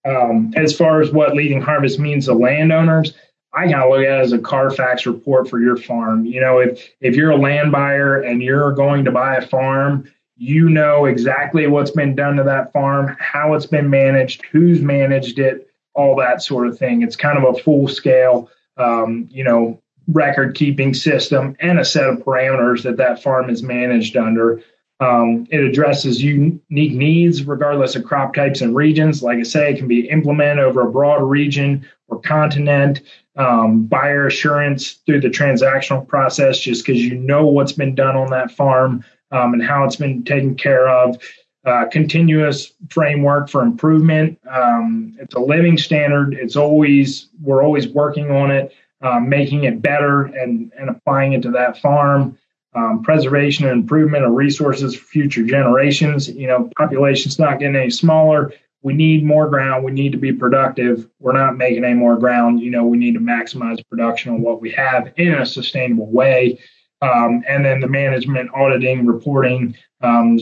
Um, 0.06 0.52
as 0.56 0.76
far 0.76 1.00
as 1.00 1.10
what 1.10 1.34
leading 1.34 1.60
harvest 1.60 1.98
means 1.98 2.26
to 2.26 2.34
landowners, 2.34 3.12
I 3.52 3.62
kind 3.62 3.82
of 3.82 3.90
look 3.90 4.00
at 4.00 4.18
it 4.18 4.22
as 4.22 4.32
a 4.32 4.38
Carfax 4.38 5.06
report 5.06 5.48
for 5.48 5.60
your 5.60 5.76
farm. 5.76 6.26
You 6.26 6.40
know, 6.40 6.58
if 6.58 6.90
if 7.00 7.16
you're 7.16 7.30
a 7.30 7.36
land 7.36 7.72
buyer 7.72 8.20
and 8.20 8.42
you're 8.42 8.72
going 8.72 9.04
to 9.06 9.10
buy 9.10 9.36
a 9.36 9.46
farm, 9.46 10.10
you 10.36 10.68
know 10.68 11.06
exactly 11.06 11.66
what's 11.66 11.90
been 11.90 12.14
done 12.14 12.36
to 12.36 12.44
that 12.44 12.72
farm, 12.72 13.16
how 13.18 13.54
it's 13.54 13.66
been 13.66 13.88
managed, 13.88 14.42
who's 14.52 14.82
managed 14.82 15.38
it, 15.38 15.70
all 15.94 16.14
that 16.16 16.42
sort 16.42 16.66
of 16.66 16.78
thing. 16.78 17.02
It's 17.02 17.16
kind 17.16 17.38
of 17.38 17.56
a 17.56 17.58
full 17.62 17.88
scale, 17.88 18.50
um, 18.76 19.26
you 19.30 19.42
know, 19.42 19.80
record 20.08 20.54
keeping 20.54 20.94
system 20.94 21.56
and 21.58 21.80
a 21.80 21.84
set 21.84 22.08
of 22.08 22.18
parameters 22.18 22.82
that 22.82 22.98
that 22.98 23.22
farm 23.22 23.50
is 23.50 23.62
managed 23.62 24.16
under. 24.16 24.62
Um, 25.00 25.46
it 25.50 25.60
addresses 25.60 26.22
unique 26.22 26.60
needs 26.70 27.44
regardless 27.44 27.96
of 27.96 28.04
crop 28.04 28.34
types 28.34 28.62
and 28.62 28.74
regions. 28.74 29.22
Like 29.22 29.38
I 29.38 29.42
say, 29.42 29.72
it 29.72 29.78
can 29.78 29.88
be 29.88 30.08
implemented 30.08 30.64
over 30.64 30.88
a 30.88 30.90
broad 30.90 31.22
region 31.22 31.86
or 32.08 32.20
continent. 32.20 33.02
Um, 33.36 33.84
buyer 33.84 34.26
assurance 34.26 34.92
through 35.04 35.20
the 35.20 35.28
transactional 35.28 36.08
process, 36.08 36.58
just 36.58 36.86
because 36.86 37.02
you 37.02 37.16
know 37.16 37.44
what's 37.44 37.72
been 37.72 37.94
done 37.94 38.16
on 38.16 38.30
that 38.30 38.50
farm 38.50 39.04
um, 39.30 39.52
and 39.52 39.62
how 39.62 39.84
it's 39.84 39.96
been 39.96 40.24
taken 40.24 40.54
care 40.54 40.88
of. 40.88 41.18
Uh, 41.66 41.84
continuous 41.90 42.72
framework 42.90 43.50
for 43.50 43.62
improvement. 43.62 44.38
Um, 44.48 45.16
it's 45.18 45.34
a 45.34 45.40
living 45.40 45.76
standard. 45.76 46.32
It's 46.32 46.54
always 46.54 47.28
we're 47.42 47.62
always 47.62 47.88
working 47.88 48.30
on 48.30 48.52
it, 48.52 48.72
um, 49.02 49.28
making 49.28 49.64
it 49.64 49.82
better 49.82 50.22
and 50.22 50.72
and 50.78 50.88
applying 50.88 51.32
it 51.32 51.42
to 51.42 51.50
that 51.50 51.78
farm. 51.78 52.38
Um, 52.76 53.02
preservation 53.02 53.64
and 53.66 53.80
improvement 53.80 54.26
of 54.26 54.32
resources 54.32 54.94
for 54.94 55.04
future 55.06 55.42
generations. 55.42 56.28
You 56.28 56.46
know, 56.46 56.70
population's 56.76 57.38
not 57.38 57.58
getting 57.58 57.74
any 57.74 57.88
smaller. 57.88 58.52
We 58.82 58.92
need 58.92 59.24
more 59.24 59.48
ground. 59.48 59.82
We 59.82 59.92
need 59.92 60.12
to 60.12 60.18
be 60.18 60.32
productive. 60.32 61.08
We're 61.18 61.32
not 61.32 61.56
making 61.56 61.84
any 61.84 61.94
more 61.94 62.18
ground. 62.18 62.60
You 62.60 62.70
know, 62.70 62.84
we 62.84 62.98
need 62.98 63.14
to 63.14 63.20
maximize 63.20 63.82
production 63.88 64.34
on 64.34 64.42
what 64.42 64.60
we 64.60 64.70
have 64.72 65.10
in 65.16 65.32
a 65.32 65.46
sustainable 65.46 66.10
way. 66.10 66.60
Um, 67.00 67.42
and 67.48 67.64
then 67.64 67.80
the 67.80 67.88
management, 67.88 68.50
auditing, 68.54 69.06
reporting 69.06 69.74
um, 70.02 70.38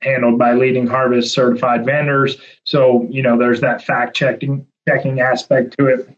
handled 0.00 0.38
by 0.38 0.54
leading 0.54 0.86
harvest 0.86 1.34
certified 1.34 1.84
vendors. 1.84 2.38
So, 2.64 3.06
you 3.10 3.22
know, 3.22 3.38
there's 3.38 3.60
that 3.60 3.84
fact 3.84 4.16
checking 4.16 4.66
checking 4.88 5.20
aspect 5.20 5.76
to 5.78 5.86
it. 5.88 6.08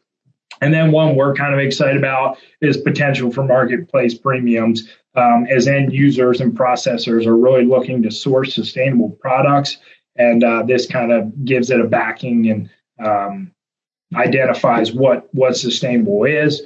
And 0.60 0.72
then 0.72 0.92
one 0.92 1.16
we're 1.16 1.34
kind 1.34 1.52
of 1.52 1.60
excited 1.60 1.96
about 1.96 2.38
is 2.60 2.76
potential 2.76 3.30
for 3.30 3.44
marketplace 3.44 4.14
premiums 4.14 4.88
um, 5.16 5.46
as 5.48 5.66
end 5.66 5.92
users 5.92 6.40
and 6.40 6.56
processors 6.56 7.26
are 7.26 7.36
really 7.36 7.64
looking 7.64 8.02
to 8.02 8.10
source 8.10 8.54
sustainable 8.54 9.10
products. 9.10 9.78
And 10.16 10.44
uh, 10.44 10.62
this 10.62 10.86
kind 10.86 11.12
of 11.12 11.44
gives 11.44 11.70
it 11.70 11.80
a 11.80 11.84
backing 11.84 12.50
and 12.50 12.70
um, 13.04 13.52
identifies 14.14 14.92
what 14.92 15.28
what 15.34 15.56
sustainable 15.56 16.24
is. 16.24 16.62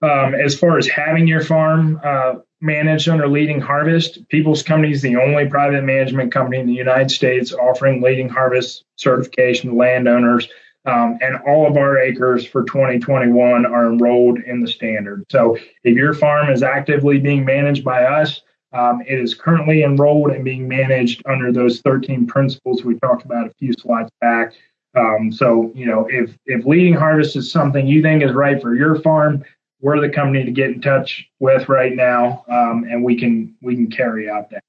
Um, 0.00 0.34
as 0.34 0.58
far 0.58 0.78
as 0.78 0.86
having 0.86 1.26
your 1.26 1.42
farm 1.42 2.00
uh, 2.02 2.34
managed 2.64 3.10
under 3.10 3.28
Leading 3.28 3.60
Harvest. 3.60 4.26
People's 4.28 4.62
Company 4.62 4.92
is 4.92 5.02
the 5.02 5.16
only 5.16 5.46
private 5.46 5.84
management 5.84 6.32
company 6.32 6.58
in 6.58 6.66
the 6.66 6.72
United 6.72 7.10
States 7.10 7.52
offering 7.52 8.00
Leading 8.00 8.28
Harvest 8.28 8.84
certification 8.96 9.70
to 9.70 9.76
landowners. 9.76 10.48
Um, 10.86 11.18
and 11.22 11.36
all 11.46 11.66
of 11.66 11.76
our 11.76 11.98
acres 11.98 12.46
for 12.46 12.64
2021 12.64 13.64
are 13.64 13.90
enrolled 13.90 14.38
in 14.40 14.60
the 14.60 14.68
standard. 14.68 15.24
So 15.30 15.56
if 15.82 15.96
your 15.96 16.12
farm 16.12 16.50
is 16.50 16.62
actively 16.62 17.18
being 17.18 17.44
managed 17.44 17.84
by 17.84 18.04
us, 18.04 18.42
um, 18.72 19.02
it 19.06 19.18
is 19.18 19.34
currently 19.34 19.82
enrolled 19.82 20.32
and 20.32 20.44
being 20.44 20.68
managed 20.68 21.22
under 21.26 21.52
those 21.52 21.80
13 21.80 22.26
principles 22.26 22.84
we 22.84 22.98
talked 22.98 23.24
about 23.24 23.46
a 23.46 23.54
few 23.58 23.72
slides 23.72 24.10
back. 24.20 24.52
Um, 24.96 25.32
so, 25.32 25.72
you 25.74 25.86
know, 25.86 26.06
if, 26.10 26.36
if 26.46 26.66
leading 26.66 26.94
harvest 26.94 27.36
is 27.36 27.50
something 27.50 27.86
you 27.86 28.02
think 28.02 28.22
is 28.22 28.32
right 28.32 28.60
for 28.60 28.74
your 28.74 29.00
farm, 29.00 29.44
we're 29.80 30.00
the 30.00 30.08
company 30.08 30.44
to 30.44 30.50
get 30.50 30.70
in 30.70 30.80
touch 30.80 31.28
with 31.40 31.68
right 31.68 31.94
now, 31.94 32.44
um, 32.48 32.86
and 32.88 33.04
we 33.04 33.18
can 33.18 33.54
we 33.60 33.74
can 33.74 33.90
carry 33.90 34.30
out 34.30 34.48
that. 34.50 34.64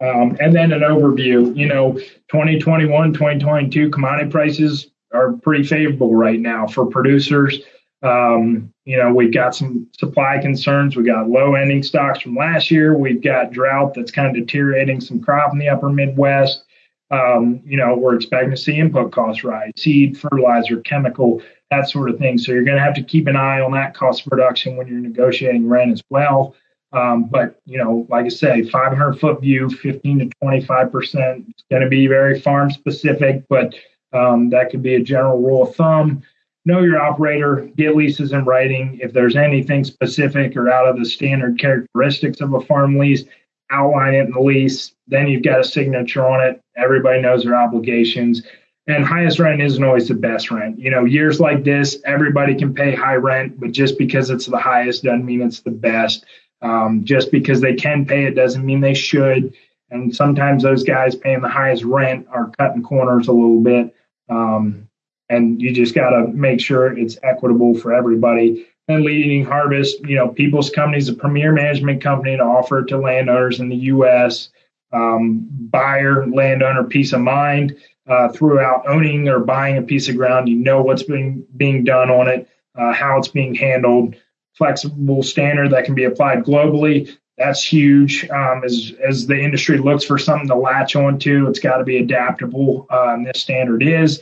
Um, 0.00 0.36
and 0.40 0.54
then 0.54 0.72
an 0.72 0.80
overview. 0.80 1.56
You 1.56 1.66
know, 1.66 1.92
2021, 1.92 3.12
2022 3.12 3.90
commodity 3.90 4.30
prices 4.30 4.90
are 5.12 5.32
pretty 5.32 5.64
favorable 5.64 6.14
right 6.14 6.38
now 6.38 6.66
for 6.66 6.86
producers. 6.86 7.60
Um, 8.02 8.72
you 8.84 8.96
know, 8.96 9.12
we've 9.12 9.34
got 9.34 9.56
some 9.56 9.88
supply 9.98 10.38
concerns. 10.40 10.94
We've 10.94 11.06
got 11.06 11.28
low 11.28 11.54
ending 11.54 11.82
stocks 11.82 12.20
from 12.20 12.36
last 12.36 12.70
year. 12.70 12.96
We've 12.96 13.22
got 13.22 13.50
drought 13.50 13.94
that's 13.94 14.12
kind 14.12 14.28
of 14.28 14.34
deteriorating 14.34 15.00
some 15.00 15.20
crop 15.20 15.52
in 15.52 15.58
the 15.58 15.68
upper 15.68 15.88
Midwest. 15.88 16.64
Um, 17.10 17.60
you 17.64 17.76
know, 17.76 17.96
we're 17.96 18.14
expecting 18.14 18.50
to 18.50 18.56
see 18.56 18.76
input 18.76 19.10
costs 19.12 19.42
rise, 19.42 19.72
seed, 19.76 20.18
fertilizer, 20.18 20.80
chemical 20.82 21.42
that 21.70 21.88
sort 21.88 22.10
of 22.10 22.18
thing. 22.18 22.38
So 22.38 22.52
you're 22.52 22.64
going 22.64 22.76
to 22.76 22.82
have 22.82 22.94
to 22.94 23.02
keep 23.02 23.26
an 23.26 23.36
eye 23.36 23.60
on 23.60 23.72
that 23.72 23.94
cost 23.94 24.22
of 24.22 24.30
production 24.30 24.76
when 24.76 24.86
you're 24.88 25.00
negotiating 25.00 25.68
rent 25.68 25.92
as 25.92 26.02
well. 26.10 26.54
Um, 26.92 27.24
but 27.24 27.60
you 27.66 27.78
know, 27.78 28.06
like 28.08 28.24
I 28.24 28.28
say, 28.28 28.62
500 28.62 29.20
foot 29.20 29.40
view, 29.40 29.68
15 29.68 30.18
to 30.20 30.30
25 30.42 30.92
percent. 30.92 31.44
It's 31.48 31.64
going 31.70 31.82
to 31.82 31.88
be 31.88 32.06
very 32.06 32.40
farm 32.40 32.70
specific, 32.70 33.44
but 33.48 33.74
um, 34.12 34.50
that 34.50 34.70
could 34.70 34.82
be 34.82 34.94
a 34.94 35.02
general 35.02 35.40
rule 35.40 35.68
of 35.68 35.74
thumb. 35.74 36.22
Know 36.64 36.82
your 36.82 37.00
operator, 37.00 37.70
get 37.76 37.96
leases 37.96 38.32
in 38.32 38.44
writing. 38.44 38.98
If 39.00 39.12
there's 39.12 39.36
anything 39.36 39.84
specific 39.84 40.56
or 40.56 40.70
out 40.70 40.88
of 40.88 40.98
the 40.98 41.04
standard 41.04 41.58
characteristics 41.58 42.40
of 42.40 42.52
a 42.52 42.60
farm 42.60 42.98
lease, 42.98 43.24
outline 43.70 44.14
it 44.14 44.26
in 44.26 44.32
the 44.32 44.40
lease. 44.40 44.92
Then 45.06 45.28
you've 45.28 45.42
got 45.42 45.60
a 45.60 45.64
signature 45.64 46.26
on 46.26 46.46
it. 46.46 46.60
Everybody 46.76 47.20
knows 47.20 47.44
their 47.44 47.56
obligations. 47.56 48.42
And 48.86 49.04
highest 49.04 49.38
rent 49.38 49.60
isn't 49.60 49.84
always 49.84 50.08
the 50.08 50.14
best 50.14 50.50
rent. 50.50 50.78
You 50.78 50.90
know, 50.90 51.04
years 51.04 51.40
like 51.40 51.62
this, 51.62 51.98
everybody 52.06 52.54
can 52.54 52.72
pay 52.72 52.94
high 52.94 53.16
rent, 53.16 53.60
but 53.60 53.72
just 53.72 53.98
because 53.98 54.30
it's 54.30 54.46
the 54.46 54.58
highest 54.58 55.04
doesn't 55.04 55.26
mean 55.26 55.42
it's 55.42 55.60
the 55.60 55.70
best. 55.70 56.24
Um, 56.60 57.04
just 57.04 57.30
because 57.30 57.60
they 57.60 57.74
can 57.74 58.04
pay 58.04 58.24
it 58.24 58.34
doesn't 58.34 58.66
mean 58.66 58.80
they 58.80 58.94
should. 58.94 59.54
And 59.90 60.14
sometimes 60.14 60.62
those 60.62 60.82
guys 60.82 61.14
paying 61.14 61.40
the 61.40 61.48
highest 61.48 61.84
rent 61.84 62.26
are 62.30 62.50
cutting 62.58 62.82
corners 62.82 63.28
a 63.28 63.32
little 63.32 63.60
bit. 63.60 63.94
Um, 64.28 64.88
and 65.28 65.60
you 65.60 65.72
just 65.72 65.94
got 65.94 66.10
to 66.10 66.28
make 66.28 66.60
sure 66.60 66.96
it's 66.96 67.18
equitable 67.22 67.74
for 67.74 67.92
everybody. 67.92 68.66
And 68.88 69.04
Leading 69.04 69.44
Harvest, 69.44 70.00
you 70.00 70.16
know, 70.16 70.28
People's 70.28 70.70
Company 70.70 70.98
is 70.98 71.08
a 71.08 71.14
premier 71.14 71.52
management 71.52 72.02
company 72.02 72.36
to 72.36 72.42
offer 72.42 72.82
to 72.84 72.98
landowners 72.98 73.60
in 73.60 73.68
the 73.68 73.76
U.S. 73.76 74.48
Um, 74.92 75.46
buyer, 75.50 76.26
landowner 76.26 76.84
peace 76.84 77.12
of 77.12 77.20
mind 77.20 77.76
uh, 78.06 78.28
throughout 78.30 78.88
owning 78.88 79.28
or 79.28 79.40
buying 79.40 79.76
a 79.76 79.82
piece 79.82 80.08
of 80.08 80.16
ground. 80.16 80.48
You 80.48 80.56
know 80.56 80.82
what's 80.82 81.02
being 81.02 81.46
being 81.56 81.84
done 81.84 82.10
on 82.10 82.28
it, 82.28 82.48
uh, 82.74 82.94
how 82.94 83.18
it's 83.18 83.28
being 83.28 83.54
handled. 83.54 84.16
Flexible 84.54 85.22
standard 85.22 85.70
that 85.70 85.84
can 85.84 85.94
be 85.94 86.04
applied 86.04 86.44
globally. 86.44 87.16
That's 87.36 87.62
huge. 87.64 88.28
Um, 88.28 88.64
as 88.64 88.92
as 89.06 89.26
the 89.26 89.38
industry 89.38 89.78
looks 89.78 90.04
for 90.04 90.18
something 90.18 90.48
to 90.48 90.56
latch 90.56 90.96
onto, 90.96 91.46
it's 91.46 91.60
got 91.60 91.78
to 91.78 91.84
be 91.84 91.98
adaptable. 91.98 92.86
And 92.90 93.24
this 93.24 93.40
standard 93.40 93.82
is. 93.82 94.20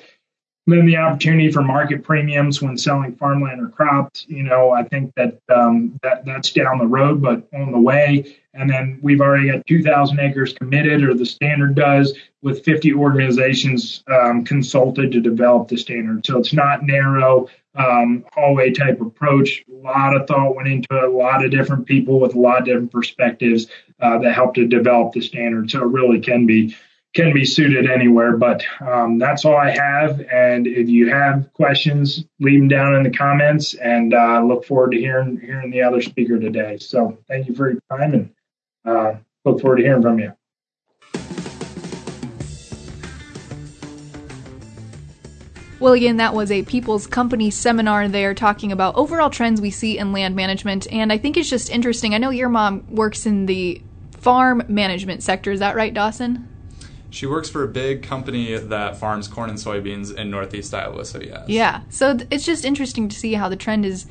then 0.66 0.84
the 0.84 0.98
opportunity 0.98 1.50
for 1.50 1.62
market 1.62 2.02
premiums 2.02 2.60
when 2.60 2.76
selling 2.76 3.16
farmland 3.16 3.62
or 3.62 3.68
crops. 3.68 4.26
You 4.28 4.42
know, 4.42 4.70
I 4.70 4.82
think 4.82 5.14
that 5.14 5.38
um, 5.48 5.98
that 6.02 6.26
that's 6.26 6.52
down 6.52 6.78
the 6.78 6.86
road, 6.86 7.22
but 7.22 7.48
on 7.54 7.72
the 7.72 7.80
way. 7.80 8.36
And 8.52 8.68
then 8.70 8.98
we've 9.02 9.20
already 9.20 9.50
got 9.50 9.66
2,000 9.66 10.18
acres 10.18 10.54
committed, 10.54 11.02
or 11.04 11.12
the 11.12 11.26
standard 11.26 11.74
does, 11.74 12.14
with 12.42 12.64
50 12.64 12.94
organizations 12.94 14.02
um, 14.10 14.44
consulted 14.44 15.12
to 15.12 15.20
develop 15.20 15.68
the 15.68 15.76
standard. 15.76 16.24
So 16.24 16.38
it's 16.38 16.54
not 16.54 16.82
narrow 16.82 17.48
um, 17.76 18.24
hallway 18.32 18.72
type 18.72 19.00
approach. 19.00 19.64
A 19.68 19.74
lot 19.74 20.16
of 20.16 20.26
thought 20.26 20.56
went 20.56 20.68
into 20.68 20.88
it, 20.90 21.04
a 21.04 21.08
lot 21.08 21.44
of 21.44 21.50
different 21.50 21.86
people 21.86 22.20
with 22.20 22.34
a 22.34 22.40
lot 22.40 22.60
of 22.60 22.64
different 22.64 22.92
perspectives 22.92 23.66
uh, 24.00 24.18
that 24.18 24.34
helped 24.34 24.56
to 24.56 24.66
develop 24.66 25.12
the 25.12 25.20
standard. 25.20 25.70
So 25.70 25.82
it 25.82 25.86
really 25.86 26.20
can 26.20 26.46
be 26.46 26.76
can 27.14 27.32
be 27.32 27.46
suited 27.46 27.90
anywhere. 27.90 28.36
But 28.36 28.62
um, 28.80 29.18
that's 29.18 29.44
all 29.44 29.56
I 29.56 29.70
have. 29.70 30.20
And 30.20 30.66
if 30.66 30.88
you 30.88 31.08
have 31.10 31.50
questions, 31.54 32.26
leave 32.40 32.60
them 32.60 32.68
down 32.68 32.94
in 32.94 33.04
the 33.04 33.10
comments. 33.10 33.74
And 33.74 34.12
uh, 34.12 34.42
look 34.44 34.64
forward 34.64 34.92
to 34.92 34.98
hearing 34.98 35.40
hearing 35.40 35.70
the 35.70 35.82
other 35.82 36.02
speaker 36.02 36.38
today. 36.38 36.76
So 36.78 37.18
thank 37.26 37.48
you 37.48 37.54
for 37.54 37.70
your 37.70 37.80
time 37.90 38.12
and 38.12 38.30
uh, 38.84 39.14
look 39.44 39.60
forward 39.60 39.76
to 39.76 39.82
hearing 39.82 40.02
from 40.02 40.18
you. 40.18 40.32
Well, 45.78 45.92
again, 45.92 46.16
that 46.16 46.32
was 46.32 46.50
a 46.50 46.62
People's 46.62 47.06
Company 47.06 47.50
seminar 47.50 48.08
there 48.08 48.32
talking 48.32 48.72
about 48.72 48.94
overall 48.96 49.28
trends 49.28 49.60
we 49.60 49.70
see 49.70 49.98
in 49.98 50.10
land 50.10 50.34
management. 50.34 50.86
And 50.90 51.12
I 51.12 51.18
think 51.18 51.36
it's 51.36 51.50
just 51.50 51.70
interesting. 51.70 52.14
I 52.14 52.18
know 52.18 52.30
your 52.30 52.48
mom 52.48 52.86
works 52.88 53.26
in 53.26 53.44
the 53.44 53.82
farm 54.12 54.62
management 54.68 55.22
sector. 55.22 55.52
Is 55.52 55.60
that 55.60 55.76
right, 55.76 55.92
Dawson? 55.92 56.48
She 57.10 57.26
works 57.26 57.48
for 57.48 57.62
a 57.62 57.68
big 57.68 58.02
company 58.02 58.56
that 58.56 58.96
farms 58.96 59.28
corn 59.28 59.50
and 59.50 59.58
soybeans 59.58 60.14
in 60.14 60.30
Northeast 60.30 60.72
Iowa, 60.74 61.04
so 61.04 61.20
yes. 61.20 61.44
Yeah. 61.46 61.82
So 61.88 62.16
th- 62.16 62.28
it's 62.30 62.44
just 62.44 62.64
interesting 62.64 63.08
to 63.08 63.16
see 63.16 63.34
how 63.34 63.48
the 63.48 63.56
trend 63.56 63.86
is 63.86 64.06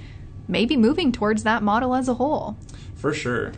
maybe 0.48 0.78
moving 0.78 1.12
towards 1.12 1.44
that 1.44 1.64
model 1.64 1.96
as 1.96 2.08
a 2.08 2.14
whole. 2.16 2.58
For 2.96 3.14
sure. 3.14 3.54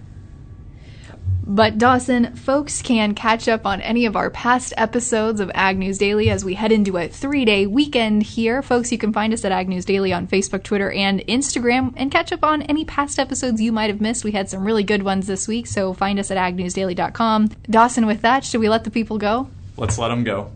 But 1.49 1.77
Dawson, 1.77 2.35
folks 2.35 2.81
can 2.81 3.15
catch 3.15 3.47
up 3.47 3.65
on 3.65 3.79
any 3.79 4.05
of 4.05 4.17
our 4.17 4.29
past 4.29 4.73
episodes 4.75 5.39
of 5.39 5.49
Ag 5.55 5.77
News 5.77 5.97
Daily 5.97 6.29
as 6.29 6.43
we 6.43 6.55
head 6.55 6.73
into 6.73 6.97
a 6.97 7.07
three 7.07 7.45
day 7.45 7.65
weekend 7.65 8.23
here. 8.23 8.61
Folks, 8.61 8.91
you 8.91 8.97
can 8.97 9.13
find 9.13 9.31
us 9.31 9.45
at 9.45 9.53
Ag 9.53 9.69
News 9.69 9.85
Daily 9.85 10.11
on 10.11 10.27
Facebook, 10.27 10.63
Twitter, 10.63 10.91
and 10.91 11.21
Instagram 11.21 11.93
and 11.95 12.11
catch 12.11 12.33
up 12.33 12.43
on 12.43 12.63
any 12.63 12.83
past 12.83 13.17
episodes 13.17 13.61
you 13.61 13.71
might 13.71 13.89
have 13.89 14.01
missed. 14.01 14.25
We 14.25 14.31
had 14.31 14.49
some 14.49 14.65
really 14.65 14.83
good 14.83 15.03
ones 15.03 15.25
this 15.25 15.47
week, 15.47 15.67
so 15.67 15.93
find 15.93 16.19
us 16.19 16.31
at 16.31 16.37
agnewsdaily.com. 16.37 17.51
Dawson, 17.69 18.05
with 18.05 18.23
that, 18.23 18.43
should 18.43 18.59
we 18.59 18.67
let 18.67 18.83
the 18.83 18.91
people 18.91 19.17
go? 19.17 19.47
Let's 19.77 19.97
let 19.97 20.09
them 20.09 20.25
go. 20.25 20.51